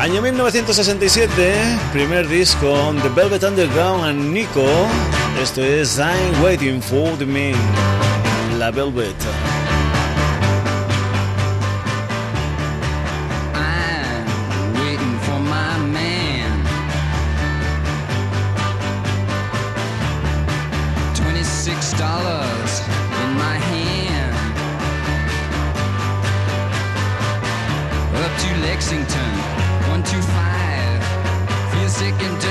Año 0.00 0.22
1967, 0.22 1.52
primer 1.92 2.26
disco 2.26 2.94
The 3.02 3.10
Velvet 3.10 3.44
Underground 3.44 4.06
and 4.06 4.32
Nico. 4.32 4.64
Esto 5.42 5.62
es 5.62 5.98
I'm 5.98 6.42
Waiting 6.42 6.80
for 6.80 7.18
the 7.18 7.26
Man, 7.26 7.52
La 8.58 8.70
Velvet. 8.70 9.14
Sick 32.00 32.22
and 32.22 32.49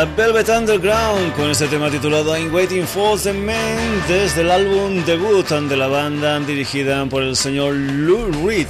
La 0.00 0.06
Velvet 0.06 0.48
Underground 0.48 1.36
con 1.36 1.50
este 1.50 1.66
tema 1.66 1.90
titulado 1.90 2.34
I'm 2.34 2.54
Waiting 2.54 2.86
for 2.86 3.20
the 3.20 3.34
Man 3.34 4.02
desde 4.08 4.40
el 4.40 4.50
álbum 4.50 5.04
debut 5.04 5.46
de 5.46 5.76
la 5.76 5.88
banda 5.88 6.40
dirigida 6.40 7.04
por 7.04 7.22
el 7.22 7.36
señor 7.36 7.74
Lou 7.74 8.32
Reed. 8.46 8.68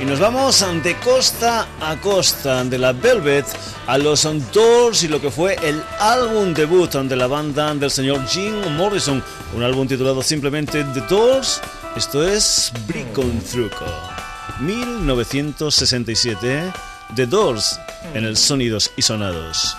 Y 0.00 0.04
nos 0.04 0.20
vamos 0.20 0.64
de 0.84 0.94
costa 1.00 1.66
a 1.80 1.96
costa 1.96 2.62
de 2.62 2.78
la 2.78 2.92
Velvet 2.92 3.44
a 3.88 3.98
los 3.98 4.22
Doors 4.52 5.02
y 5.02 5.08
lo 5.08 5.20
que 5.20 5.32
fue 5.32 5.56
el 5.64 5.82
álbum 5.98 6.54
debut 6.54 6.92
de 6.92 7.16
la 7.16 7.26
banda 7.26 7.74
del 7.74 7.90
señor 7.90 8.24
Jim 8.28 8.54
Morrison, 8.76 9.20
un 9.56 9.64
álbum 9.64 9.88
titulado 9.88 10.22
simplemente 10.22 10.84
The 10.94 11.00
Doors. 11.08 11.60
Esto 11.96 12.24
es 12.24 12.72
Brick 12.86 13.12
con 13.12 13.36
Truco. 13.40 13.84
1967, 14.60 16.72
The 17.16 17.26
Doors 17.26 17.80
en 18.14 18.24
el 18.24 18.36
Sonidos 18.36 18.92
y 18.96 19.02
Sonados. 19.02 19.76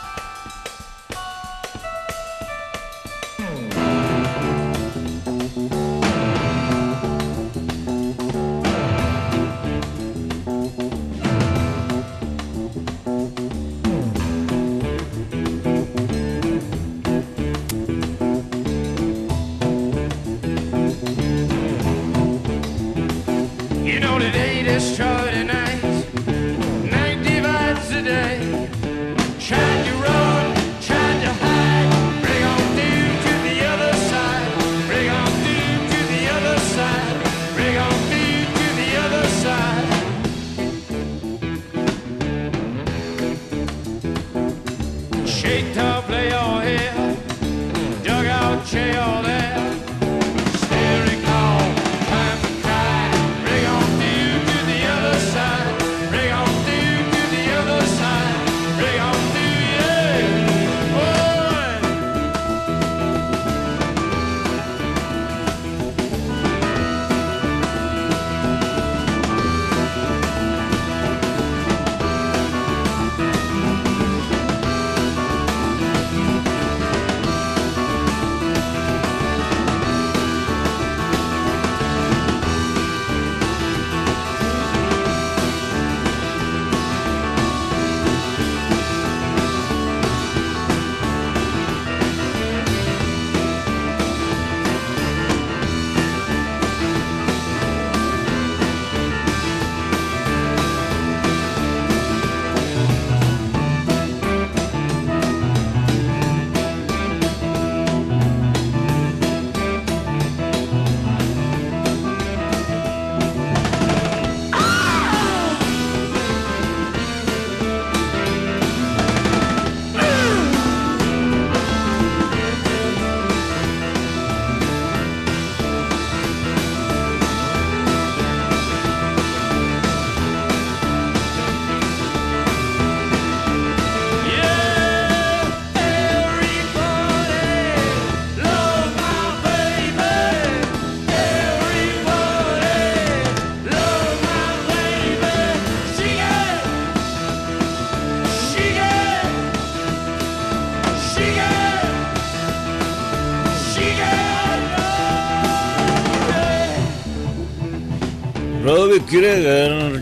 Güle 159.13 159.42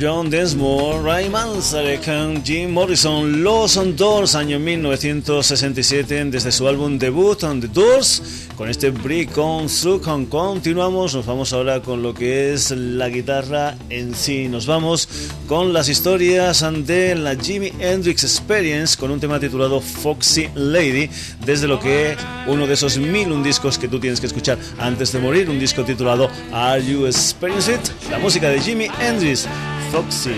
John 0.02 0.32
Densmore, 0.32 1.04
Ray 1.04 1.30
Manzarek, 1.30 2.43
Jim 2.43 2.72
Morrison, 2.72 3.43
Los 3.43 3.80
Doors, 3.95 4.34
año 4.34 4.58
1967, 4.58 6.26
desde 6.26 6.52
su 6.52 6.68
álbum 6.68 6.97
debut, 6.97 7.43
On 7.43 7.62
The 7.62 7.68
Doors, 7.68 8.47
con 8.58 8.68
este 8.68 8.89
Brick 8.89 9.38
on 9.38 9.68
Through. 9.68 10.02
Continuamos, 10.28 11.14
nos 11.14 11.24
vamos 11.28 11.54
ahora 11.54 11.84
con 11.84 12.02
lo 12.02 12.16
que 12.16 12.52
es 12.52 12.72
la 12.72 13.10
guitarra 13.10 13.78
en 13.91 14.16
sí. 14.16 14.47
Nos 14.47 14.66
vamos 14.66 15.08
con 15.47 15.72
las 15.72 15.88
historias 15.88 16.66
de 16.88 17.14
la 17.14 17.36
Jimi 17.36 17.72
Hendrix 17.80 18.24
Experience, 18.24 18.97
con 18.97 19.12
un 19.12 19.20
tema 19.20 19.39
titulado 19.39 19.82
Foxy 19.82 20.49
Lady, 20.56 21.12
desde 21.45 21.68
lo 21.68 21.80
que 21.80 22.18
uno 22.47 22.66
de 22.66 22.74
esos 22.74 22.97
mil 22.97 23.32
un 23.32 23.43
discos 23.43 23.78
que 23.78 23.88
tú 23.88 23.99
tienes 23.99 24.20
que 24.20 24.26
escuchar 24.26 24.58
antes 24.80 25.12
de 25.12 25.20
morir, 25.20 25.47
un 25.47 25.60
disco 25.60 25.84
titulado 25.84 26.28
Are 26.52 26.84
You 26.84 27.06
Experienced? 27.06 27.82
La 28.10 28.18
música 28.18 28.49
de 28.49 28.60
Jimi 28.60 28.88
Hendrix, 28.99 29.47
Foxy 29.91 30.35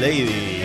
Lady. 0.00 0.64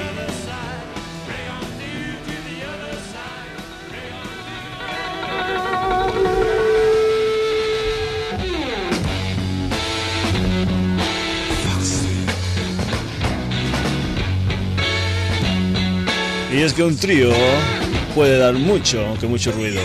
Y 16.51 16.61
es 16.61 16.73
que 16.73 16.82
un 16.82 16.97
trío 16.97 17.30
puede 18.15 18.39
dar 18.39 18.55
mucho, 18.55 19.05
aunque 19.05 19.28
mucho 19.28 19.51
ruido. 19.51 19.82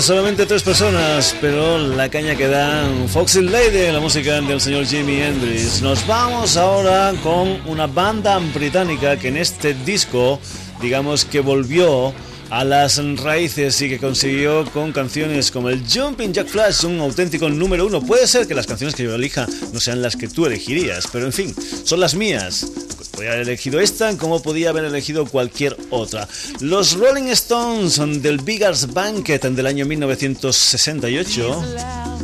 Solamente 0.00 0.46
tres 0.46 0.62
personas, 0.62 1.34
pero 1.40 1.78
la 1.78 2.08
caña 2.08 2.36
que 2.36 2.46
dan 2.46 3.08
Foxy 3.08 3.40
Lady, 3.40 3.90
la 3.90 4.00
música 4.00 4.40
del 4.40 4.60
señor 4.60 4.86
Jimi 4.86 5.20
Hendrix. 5.20 5.82
Nos 5.82 6.06
vamos 6.06 6.56
ahora 6.56 7.12
con 7.22 7.60
una 7.66 7.86
banda 7.86 8.38
británica 8.54 9.16
que 9.16 9.28
en 9.28 9.36
este 9.36 9.74
disco, 9.74 10.38
digamos 10.80 11.24
que 11.24 11.40
volvió 11.40 12.12
a 12.50 12.64
las 12.64 13.00
raíces 13.18 13.80
y 13.82 13.88
que 13.88 13.98
consiguió 13.98 14.64
con 14.72 14.92
canciones 14.92 15.50
como 15.50 15.70
el 15.70 15.82
Jumping 15.88 16.32
Jack 16.32 16.48
Flash 16.48 16.84
un 16.84 17.00
auténtico 17.00 17.48
número 17.48 17.86
uno. 17.86 18.00
Puede 18.00 18.26
ser 18.26 18.46
que 18.46 18.54
las 18.54 18.66
canciones 18.66 18.94
que 18.94 19.02
yo 19.02 19.14
elija 19.14 19.46
no 19.72 19.80
sean 19.80 20.02
las 20.02 20.14
que 20.14 20.28
tú 20.28 20.46
elegirías, 20.46 21.08
pero 21.10 21.26
en 21.26 21.32
fin, 21.32 21.54
son 21.84 21.98
las 21.98 22.14
mías. 22.14 22.66
Podría 23.14 23.32
haber 23.32 23.42
elegido 23.42 23.80
esta 23.80 24.16
como 24.18 24.42
podía 24.42 24.70
haber 24.70 24.84
elegido 24.84 25.24
cualquier 25.26 25.76
otra. 25.90 26.28
Los 26.60 26.94
Rolling 26.94 27.28
Stones 27.28 28.00
del 28.22 28.38
Biggers 28.38 28.92
Banquet 28.92 29.42
del 29.42 29.66
año 29.66 29.86
1968. 29.86 31.62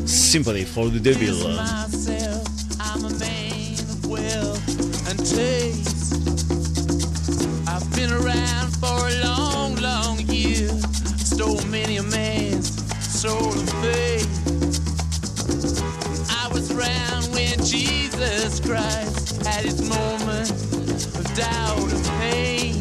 Sympathy 0.04 0.64
for 0.64 0.90
the 0.90 0.98
Devil. 0.98 1.56
Jesus 18.20 18.60
Christ 18.60 19.42
had 19.44 19.64
his 19.64 19.80
moment 19.88 20.39
doubt 21.34 21.92
and 21.92 22.04
pain. 22.20 22.74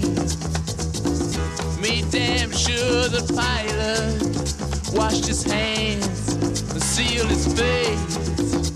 Made 1.82 2.10
damn 2.12 2.52
sure 2.52 3.08
the 3.08 3.24
pilot 3.34 4.94
washed 4.94 5.28
his 5.28 5.44
hands 5.44 6.34
and 6.34 6.82
sealed 6.82 7.30
his 7.30 7.48
face. 7.54 8.69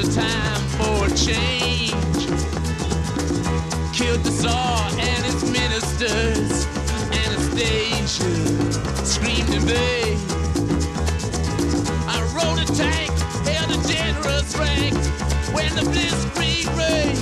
A 0.00 0.12
time 0.14 0.62
for 0.78 1.06
a 1.06 1.10
change. 1.14 2.24
Killed 3.92 4.22
the 4.24 4.30
Tsar 4.30 4.88
and 4.98 5.24
his 5.26 5.42
ministers. 5.50 6.66
Anastasia 7.12 8.32
screamed 9.04 9.52
in 9.52 9.62
vain. 9.62 10.16
I 12.08 12.18
rode 12.34 12.60
a 12.60 12.72
tank, 12.72 13.10
held 13.46 13.70
a 13.72 13.88
generous 13.88 14.56
rank 14.56 14.94
when 15.54 15.74
the 15.74 15.82
blitzkrieg 15.92 16.66
raged 16.78 17.19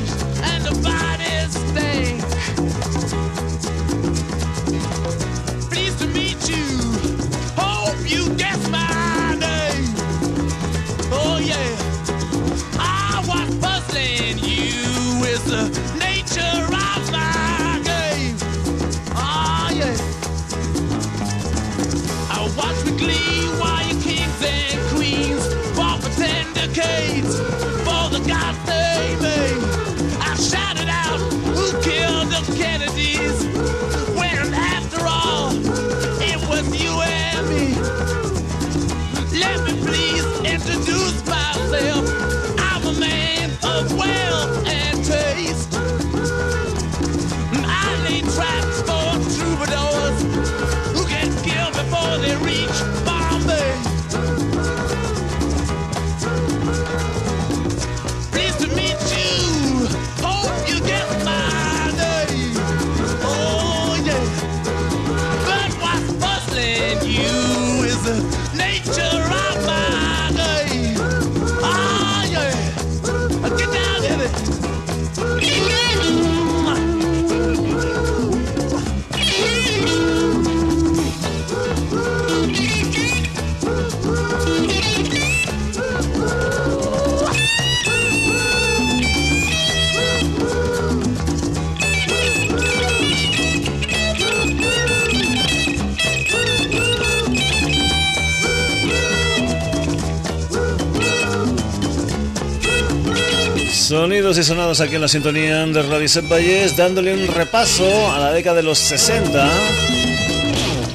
Sonidos 104.29 104.45
y 104.45 104.49
sonados 104.49 104.81
aquí 104.83 104.95
en 104.97 105.01
la 105.01 105.09
sintonía 105.09 105.65
de 105.65 105.83
Radio 105.85 106.07
Valles, 106.29 106.77
dándole 106.77 107.15
un 107.15 107.29
repaso 107.29 108.13
a 108.13 108.19
la 108.19 108.31
década 108.31 108.57
de 108.57 108.63
los 108.63 108.79
60 108.79 109.49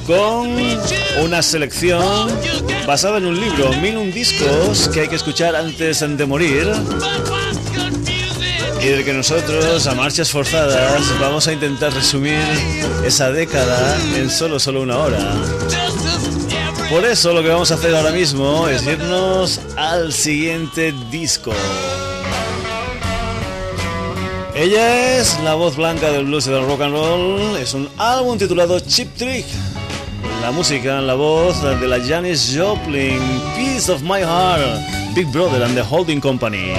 con 0.06 0.56
una 1.20 1.42
selección 1.42 2.28
basada 2.86 3.18
en 3.18 3.26
un 3.26 3.40
libro, 3.40 3.72
mil 3.80 3.96
un 3.96 4.12
discos 4.12 4.88
que 4.88 5.00
hay 5.00 5.08
que 5.08 5.16
escuchar 5.16 5.56
antes 5.56 5.98
de 6.16 6.26
morir 6.26 6.72
y 8.80 8.86
del 8.86 9.04
que 9.04 9.12
nosotros, 9.12 9.84
a 9.88 9.94
marchas 9.96 10.30
forzadas, 10.30 11.02
vamos 11.18 11.48
a 11.48 11.52
intentar 11.52 11.92
resumir 11.92 12.38
esa 13.04 13.32
década 13.32 13.98
en 14.14 14.30
solo 14.30 14.60
solo 14.60 14.80
una 14.80 14.96
hora. 14.96 15.34
Por 16.88 17.04
eso 17.04 17.32
lo 17.32 17.42
que 17.42 17.48
vamos 17.48 17.72
a 17.72 17.74
hacer 17.74 17.96
ahora 17.96 18.12
mismo 18.12 18.68
es 18.68 18.86
irnos 18.86 19.60
al 19.76 20.12
siguiente 20.12 20.94
disco. 21.10 21.52
Ella 24.56 25.18
es 25.18 25.40
la 25.40 25.54
voz 25.54 25.76
blanca 25.76 26.12
del 26.12 26.26
blues 26.26 26.46
y 26.46 26.50
del 26.50 26.64
rock 26.64 26.82
and 26.82 26.94
roll. 26.94 27.56
Es 27.56 27.74
un 27.74 27.88
álbum 27.98 28.38
titulado 28.38 28.78
Chip 28.78 29.12
Trick. 29.16 29.46
La 30.42 30.52
música, 30.52 31.00
la 31.00 31.14
voz 31.14 31.60
de 31.80 31.88
la 31.88 31.98
Janis 31.98 32.54
Joplin, 32.56 33.18
Piece 33.56 33.90
of 33.90 34.02
My 34.02 34.20
Heart, 34.20 35.14
Big 35.14 35.26
Brother 35.32 35.64
and 35.64 35.74
the 35.74 35.82
Holding 35.82 36.20
Company. 36.20 36.72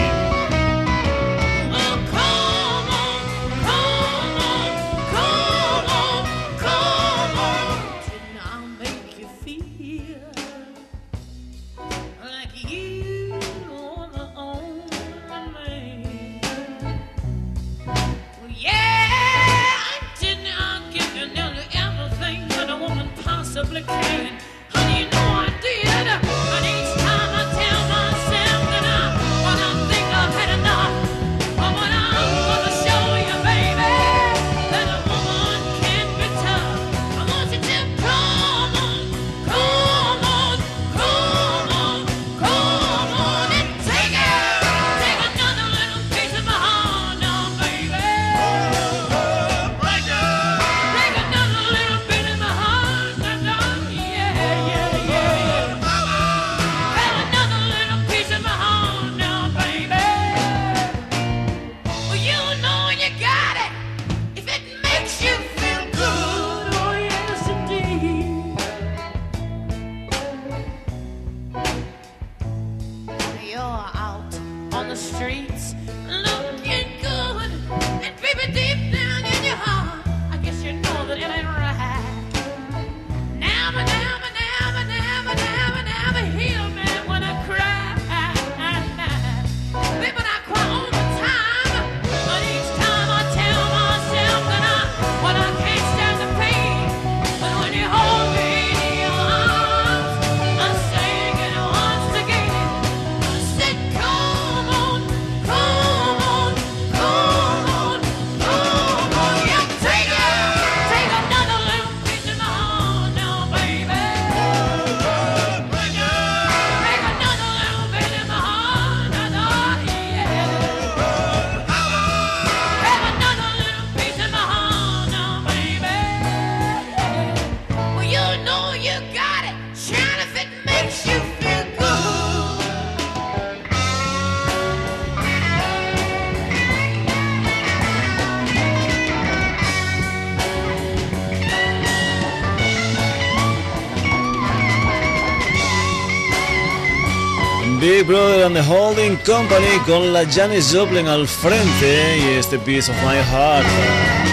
Holding 148.67 149.17
Company 149.17 149.77
con 149.85 150.13
la 150.13 150.25
Janis 150.25 150.73
Joplin 150.73 151.07
al 151.07 151.27
frente 151.27 152.17
y 152.17 152.37
este 152.37 152.57
Piece 152.57 152.89
of 152.91 152.97
My 153.03 153.17
Heart. 153.17 153.67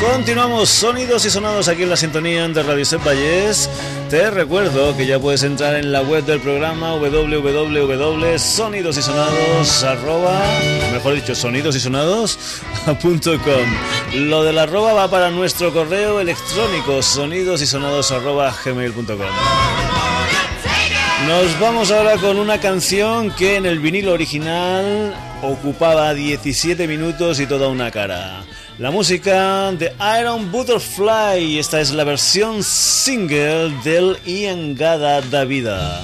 Continuamos 0.01 0.69
sonidos 0.69 1.27
y 1.27 1.31
sonados 1.31 1.67
aquí 1.69 1.83
en 1.83 1.91
la 1.91 1.97
sintonía 1.97 2.47
de 2.49 2.63
Radio 2.63 2.85
Set 2.85 3.05
Valles. 3.05 3.69
Te 4.09 4.31
recuerdo 4.31 4.97
que 4.97 5.07
ya 5.07 5.19
puedes 5.19 5.43
entrar 5.43 5.75
en 5.77 5.91
la 5.93 6.03
web 6.03 6.25
del 6.25 6.41
programa 6.41 6.95
www.sonidosysonados 6.95 9.85
arroba, 9.85 10.41
mejor 10.93 11.15
dicho, 11.15 11.35
sonidosysonados.com. 11.35 14.15
Lo 14.29 14.45
del 14.45 14.59
arroba 14.59 14.93
va 14.93 15.11
para 15.11 15.31
nuestro 15.31 15.73
correo 15.73 16.21
electrónico 16.21 17.03
sonidosysonados 17.03 18.13
arroba 18.13 18.55
gmail.com. 18.65 19.82
Nos 21.33 21.59
vamos 21.59 21.91
ahora 21.91 22.19
con 22.19 22.39
una 22.39 22.61
canción 22.61 23.31
que 23.31 23.57
en 23.57 23.65
el 23.65 23.79
vinilo 23.79 24.13
original 24.13 25.15
ocupaba 25.41 26.13
17 26.13 26.87
minutos 26.87 27.41
y 27.41 27.47
toda 27.47 27.69
una 27.69 27.91
cara. 27.91 28.45
La 28.77 28.91
música 28.91 29.73
de 29.73 29.95
Iron 30.21 30.53
Butterfly, 30.53 31.59
esta 31.59 31.81
es 31.81 31.91
la 31.93 32.05
versión 32.05 32.63
single 32.63 33.73
del 33.83 34.19
Iangada 34.27 35.23
da 35.23 35.45
Vida. 35.45 36.03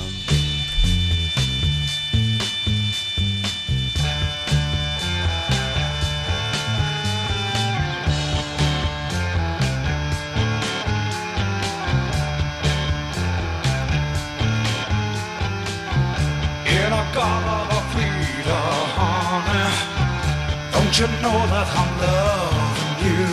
You 21.00 21.06
know 21.22 21.38
that 21.46 21.68
I'm 21.80 21.90
loving 22.02 22.98
you? 23.06 23.26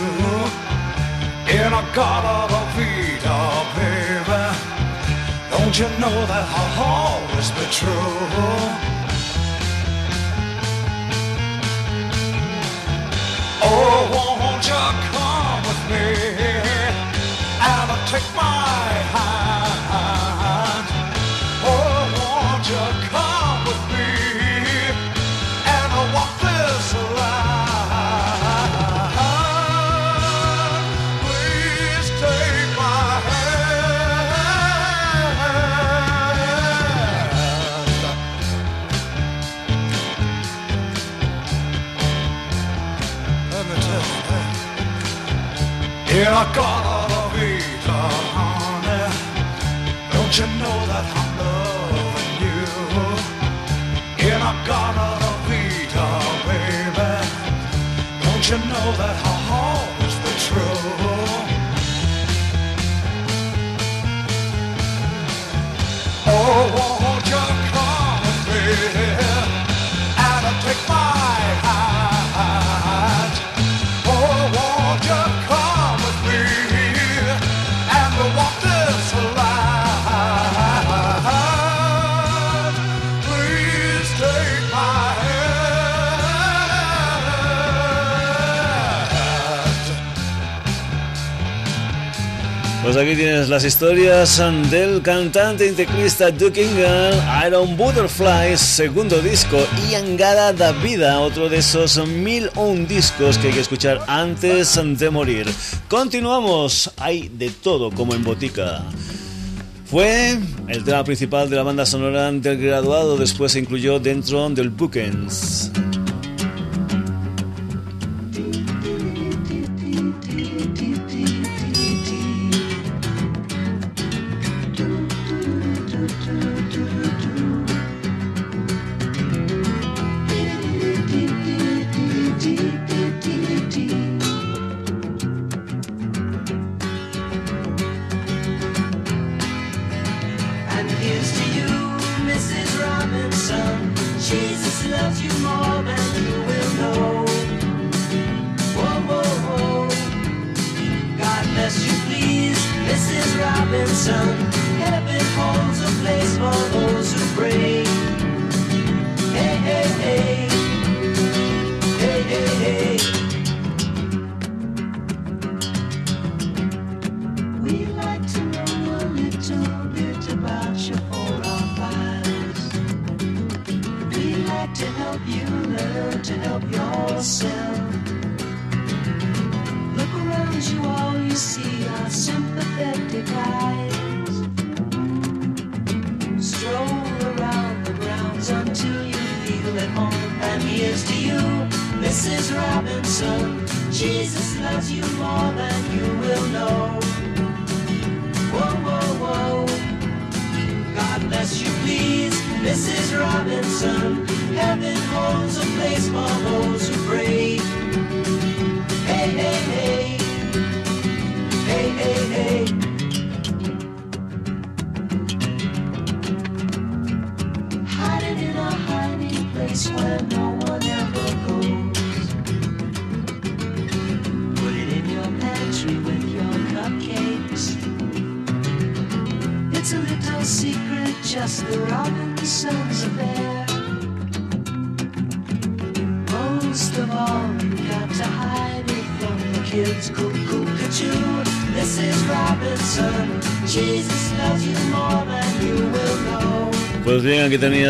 In 1.58 1.72
a 1.72 1.82
garden 1.92 2.54
of 2.54 2.66
freedom, 2.74 3.66
baby. 3.74 4.44
Don't 5.50 5.76
you 5.76 5.88
know 5.98 6.26
that 6.30 6.46
I'll 6.48 6.84
always 6.84 7.50
be 7.50 7.66
true? 7.72 8.95
In 46.16 46.22
a 46.22 46.50
Pues 92.96 93.08
aquí 93.08 93.16
tienes 93.16 93.50
las 93.50 93.62
historias 93.62 94.42
del 94.70 95.02
cantante 95.02 95.66
y 95.66 95.72
teclista 95.72 96.30
Duke 96.30 96.64
Ingham, 96.64 97.12
Iron 97.46 97.76
Butterflies, 97.76 98.58
segundo 98.58 99.20
disco, 99.20 99.58
y 99.86 99.94
Angada 99.96 100.54
da 100.54 100.72
Vida, 100.72 101.20
otro 101.20 101.50
de 101.50 101.58
esos 101.58 101.98
mil 102.08 102.48
un 102.56 102.88
discos 102.88 103.36
que 103.36 103.48
hay 103.48 103.52
que 103.52 103.60
escuchar 103.60 104.02
antes 104.06 104.80
de 104.98 105.10
morir. 105.10 105.46
Continuamos, 105.88 106.90
hay 106.96 107.28
de 107.28 107.50
todo 107.50 107.90
como 107.90 108.14
en 108.14 108.24
botica. 108.24 108.82
Fue 109.84 110.38
el 110.66 110.82
tema 110.82 111.04
principal 111.04 111.50
de 111.50 111.56
la 111.56 111.64
banda 111.64 111.84
sonora 111.84 112.32
del 112.32 112.56
graduado, 112.56 113.18
después 113.18 113.52
se 113.52 113.58
incluyó 113.58 114.00
dentro 114.00 114.48
del 114.48 114.70
Bookends. 114.70 115.70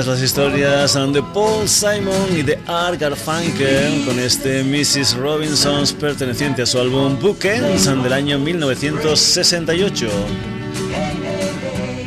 Las 0.07 0.23
historias 0.23 0.95
de 0.95 1.23
Paul 1.35 1.69
Simon 1.69 2.37
y 2.37 2.43
de 2.43 2.59
Art 2.67 3.01
Garfunkel 3.01 4.05
con 4.05 4.19
este 4.21 4.63
Mrs. 4.63 5.17
Robinsons 5.17 5.93
perteneciente 5.93 6.63
a 6.63 6.67
su 6.67 6.79
álbum 6.79 7.19
Bookends 7.21 7.85
del 7.85 8.13
año 8.13 8.39
1968. 8.39 10.56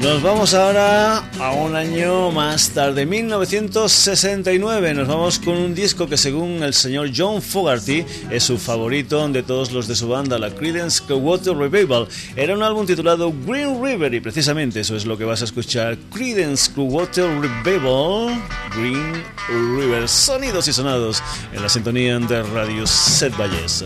Nos 0.01 0.21
vamos 0.23 0.53
ahora 0.53 1.29
a 1.41 1.51
un 1.51 1.75
año 1.75 2.31
más 2.31 2.69
tarde, 2.69 3.05
1969. 3.05 4.93
Nos 4.93 5.07
vamos 5.09 5.39
con 5.39 5.57
un 5.57 5.75
disco 5.75 6.07
que 6.07 6.15
según 6.15 6.63
el 6.63 6.73
señor 6.73 7.09
John 7.15 7.41
Fogerty 7.41 8.05
es 8.31 8.43
su 8.43 8.57
favorito 8.57 9.27
de 9.27 9.43
todos 9.43 9.73
los 9.73 9.89
de 9.89 9.95
su 9.95 10.07
banda, 10.07 10.39
la 10.39 10.51
Creedence 10.51 11.03
Clearwater 11.05 11.53
Revival. 11.53 12.07
Era 12.37 12.53
un 12.53 12.63
álbum 12.63 12.85
titulado 12.85 13.33
Green 13.45 13.83
River 13.83 14.13
y 14.13 14.21
precisamente 14.21 14.79
eso 14.79 14.95
es 14.95 15.05
lo 15.05 15.17
que 15.17 15.25
vas 15.25 15.41
a 15.41 15.45
escuchar. 15.45 15.97
Creedence 16.13 16.71
Clearwater 16.71 17.29
Revival, 17.41 18.41
Green 18.77 19.23
River. 19.49 20.07
Sonidos 20.07 20.69
y 20.69 20.73
sonados 20.73 21.21
en 21.51 21.61
la 21.61 21.67
sintonía 21.67 22.17
de 22.19 22.41
Radio 22.43 22.87
Set 22.87 23.35
Valles. 23.37 23.83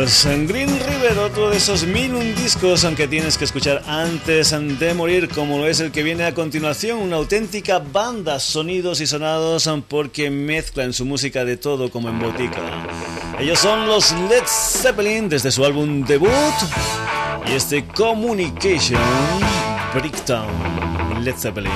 Pues 0.00 0.24
en 0.24 0.46
Green 0.46 0.70
River, 0.70 1.18
otro 1.18 1.50
de 1.50 1.58
esos 1.58 1.84
mil 1.84 2.14
un 2.14 2.34
discos, 2.34 2.86
aunque 2.86 3.06
tienes 3.06 3.36
que 3.36 3.44
escuchar 3.44 3.82
antes 3.86 4.50
de 4.78 4.94
morir, 4.94 5.28
como 5.28 5.58
lo 5.58 5.66
es 5.66 5.80
el 5.80 5.92
que 5.92 6.02
viene 6.02 6.24
a 6.24 6.32
continuación, 6.32 7.00
una 7.00 7.16
auténtica 7.16 7.80
banda, 7.80 8.40
sonidos 8.40 9.02
y 9.02 9.06
sonados, 9.06 9.68
porque 9.88 10.30
mezcla 10.30 10.84
en 10.84 10.94
su 10.94 11.04
música 11.04 11.44
de 11.44 11.58
todo 11.58 11.90
como 11.90 12.08
en 12.08 12.18
botica. 12.18 12.62
Ellos 13.38 13.58
son 13.58 13.86
los 13.86 14.12
Led 14.12 14.44
Zeppelin 14.46 15.28
desde 15.28 15.50
su 15.50 15.66
álbum 15.66 16.02
debut 16.06 16.30
y 17.46 17.52
este 17.52 17.84
Communication 17.84 19.02
Breakdown. 19.92 20.48
Led 21.22 21.34
Zeppelin. 21.36 21.70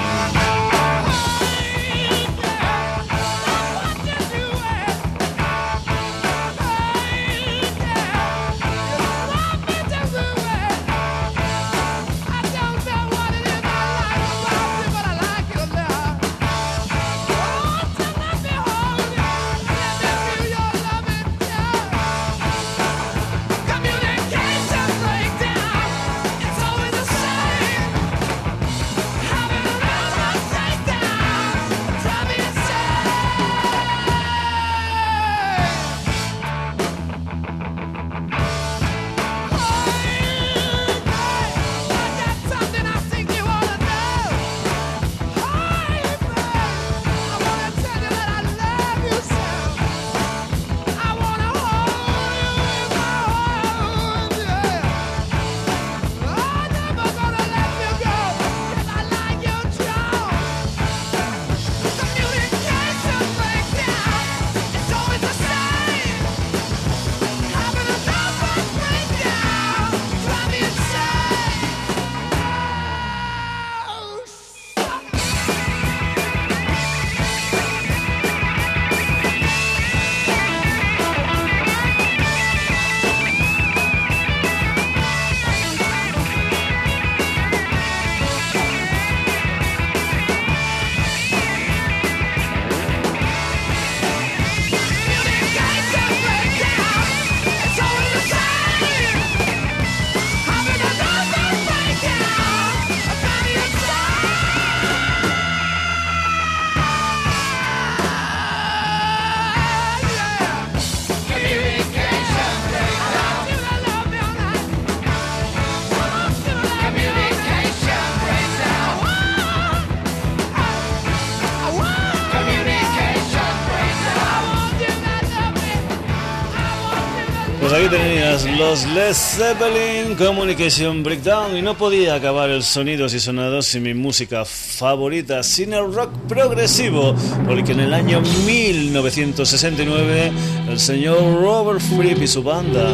Los 128.42 128.84
Led 128.86 129.14
Zeppelin 129.14 130.16
Communication 130.16 131.04
Breakdown 131.04 131.56
y 131.56 131.62
no 131.62 131.74
podía 131.74 132.16
acabar 132.16 132.50
el 132.50 132.64
sonidos 132.64 133.14
y 133.14 133.20
sonados 133.20 133.66
sin 133.66 133.84
mi 133.84 133.94
música 133.94 134.44
favorita, 134.44 135.44
sin 135.44 135.72
el 135.72 135.94
rock 135.94 136.10
progresivo, 136.26 137.14
porque 137.46 137.70
en 137.70 137.80
el 137.80 137.94
año 137.94 138.20
1969 138.44 140.32
el 140.68 140.80
señor 140.80 141.18
Robert 141.40 141.80
Fripp 141.80 142.22
y 142.22 142.26
su 142.26 142.42
banda, 142.42 142.84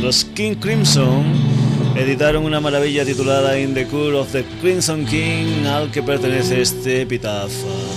los 0.00 0.24
King 0.24 0.54
Crimson, 0.54 1.34
editaron 1.94 2.46
una 2.46 2.58
maravilla 2.58 3.04
titulada 3.04 3.58
In 3.58 3.74
the 3.74 3.86
Court 3.88 4.14
of 4.14 4.32
the 4.32 4.42
Crimson 4.62 5.04
King, 5.04 5.66
al 5.66 5.90
que 5.90 6.02
pertenece 6.02 6.62
este 6.62 7.02
epitafio. 7.02 7.87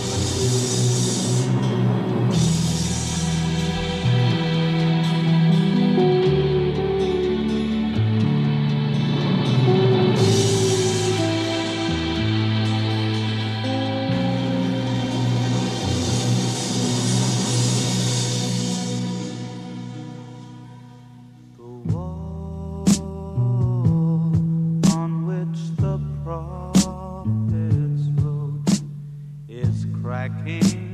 Is 30.46 30.91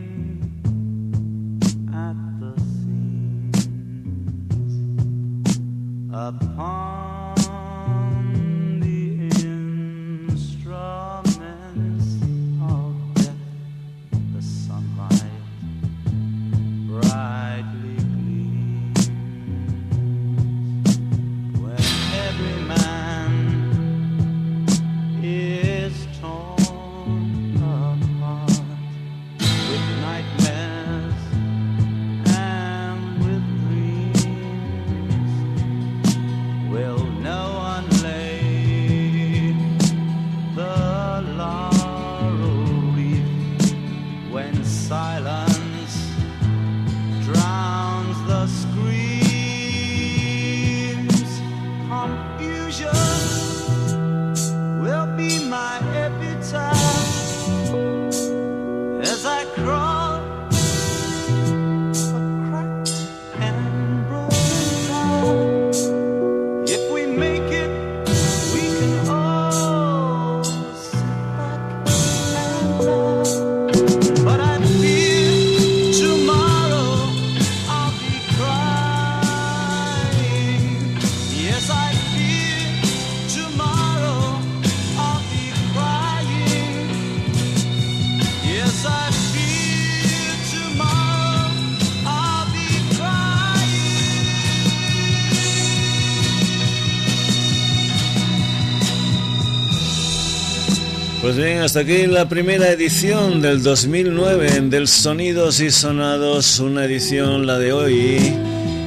hasta 101.67 101.81
aquí 101.81 102.07
la 102.07 102.29
primera 102.29 102.69
edición 102.69 103.41
del 103.41 103.61
2009 103.61 104.61
del 104.69 104.87
Sonidos 104.87 105.59
y 105.59 105.69
Sonados, 105.69 106.61
una 106.61 106.85
edición, 106.85 107.45
la 107.45 107.59
de 107.59 107.73
hoy, 107.73 108.33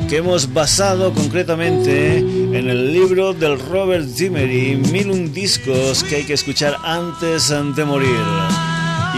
que 0.09 0.17
hemos 0.17 0.51
basado 0.55 1.13
concretamente 1.13 2.21
en 2.21 2.71
el 2.71 2.91
libro 2.91 3.35
del 3.35 3.61
Robert 3.61 4.07
Dimery, 4.07 4.77
Mil 4.77 5.11
un 5.11 5.31
discos 5.31 6.03
que 6.05 6.17
hay 6.17 6.25
que 6.25 6.33
escuchar 6.33 6.79
antes 6.83 7.51
de 7.77 7.85
morir. 7.85 8.17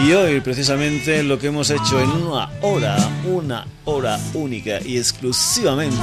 Y 0.05 0.11
hoy 0.11 0.41
precisamente 0.41 1.23
lo 1.23 1.39
que 1.39 1.47
hemos 1.47 1.69
hecho 1.69 2.01
en 2.01 2.09
una 2.09 2.49
hora, 2.63 2.97
una 3.23 3.65
hora 3.85 4.19
única 4.33 4.81
y 4.85 4.97
exclusivamente, 4.97 5.95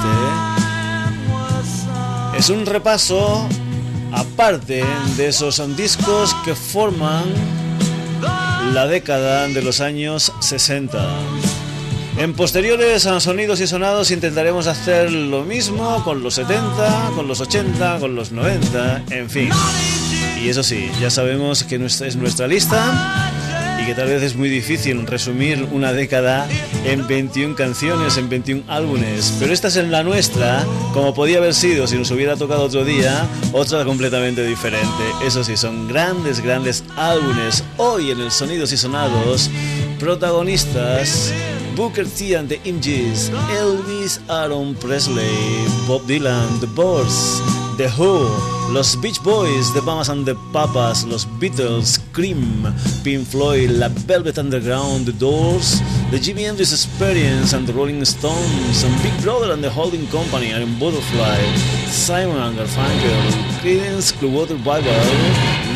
es 2.35 2.49
un 2.49 2.65
repaso 2.65 3.47
aparte 4.11 4.83
de 5.17 5.27
esos 5.27 5.61
discos 5.75 6.35
que 6.45 6.55
forman 6.55 7.25
la 8.73 8.87
década 8.87 9.47
de 9.47 9.61
los 9.61 9.81
años 9.81 10.31
60. 10.39 10.99
En 12.17 12.33
posteriores 12.33 13.03
sonidos 13.03 13.59
y 13.61 13.67
sonados 13.67 14.11
intentaremos 14.11 14.67
hacer 14.67 15.11
lo 15.11 15.43
mismo 15.43 16.03
con 16.03 16.21
los 16.21 16.35
70, 16.35 17.11
con 17.15 17.27
los 17.27 17.39
80, 17.41 17.99
con 17.99 18.15
los 18.15 18.31
90, 18.31 19.03
en 19.11 19.29
fin. 19.29 19.49
Y 20.43 20.49
eso 20.49 20.63
sí, 20.63 20.89
ya 20.99 21.09
sabemos 21.09 21.63
que 21.63 21.75
es 21.75 22.15
nuestra 22.15 22.47
lista 22.47 23.31
y 23.81 23.85
que 23.85 23.95
tal 23.95 24.07
vez 24.07 24.21
es 24.21 24.35
muy 24.35 24.49
difícil 24.49 25.05
resumir 25.07 25.67
una 25.71 25.93
década 25.93 26.47
en 26.85 27.07
21 27.07 27.55
canciones, 27.55 28.17
en 28.17 28.29
21 28.29 28.63
álbumes, 28.67 29.33
pero 29.39 29.53
esta 29.53 29.69
es 29.69 29.77
en 29.77 29.91
la 29.91 30.03
nuestra, 30.03 30.65
como 30.93 31.13
podía 31.13 31.37
haber 31.37 31.53
sido 31.53 31.87
si 31.87 31.97
nos 31.97 32.11
hubiera 32.11 32.35
tocado 32.35 32.63
otro 32.63 32.85
día, 32.85 33.27
otra 33.53 33.83
completamente 33.85 34.45
diferente. 34.45 35.03
Eso 35.25 35.43
sí, 35.43 35.57
son 35.57 35.87
grandes, 35.87 36.41
grandes 36.41 36.83
álbumes. 36.95 37.63
Hoy 37.77 38.11
en 38.11 38.21
el 38.21 38.31
Sonidos 38.31 38.71
y 38.71 38.77
Sonados, 38.77 39.49
protagonistas 39.99 41.33
Booker 41.75 42.05
T 42.05 42.35
and 42.35 42.49
the 42.49 42.59
MGs, 42.65 43.31
Elvis 43.51 44.19
Aaron 44.27 44.75
Presley, 44.75 45.65
Bob 45.87 46.05
Dylan, 46.05 46.59
The 46.59 46.67
Boys, 46.67 47.41
The 47.77 47.89
Who, 47.89 48.27
los 48.73 48.95
Beach 49.01 49.21
Boys, 49.23 49.73
The 49.73 49.81
Mamas 49.81 50.09
and 50.09 50.25
the 50.25 50.35
Papas, 50.51 51.05
los 51.05 51.25
Beatles, 51.39 51.99
Cream, 52.13 52.67
Pink 53.03 53.25
Floyd, 53.25 53.69
La 53.71 53.89
Velvet 53.89 54.37
Underground, 54.37 55.05
The 55.05 55.13
Doors, 55.13 55.81
The 56.11 56.17
Jimi 56.17 56.45
Hendrix 56.45 56.71
Experience 56.71 57.53
and 57.53 57.65
the 57.65 57.73
Rolling 57.73 58.03
Stones, 58.05 58.83
and 58.83 58.93
Big 59.01 59.13
Brother 59.21 59.53
and 59.53 59.63
the 59.63 59.69
Holding 59.69 60.05
Company, 60.07 60.53
Iron 60.53 60.77
Butterfly, 60.79 61.39
Simon 61.87 62.37
and 62.37 62.57
Garfunkel, 62.57 63.31
Creedence 63.61 64.11
Clearwater 64.11 64.57
Bible, 64.57 64.91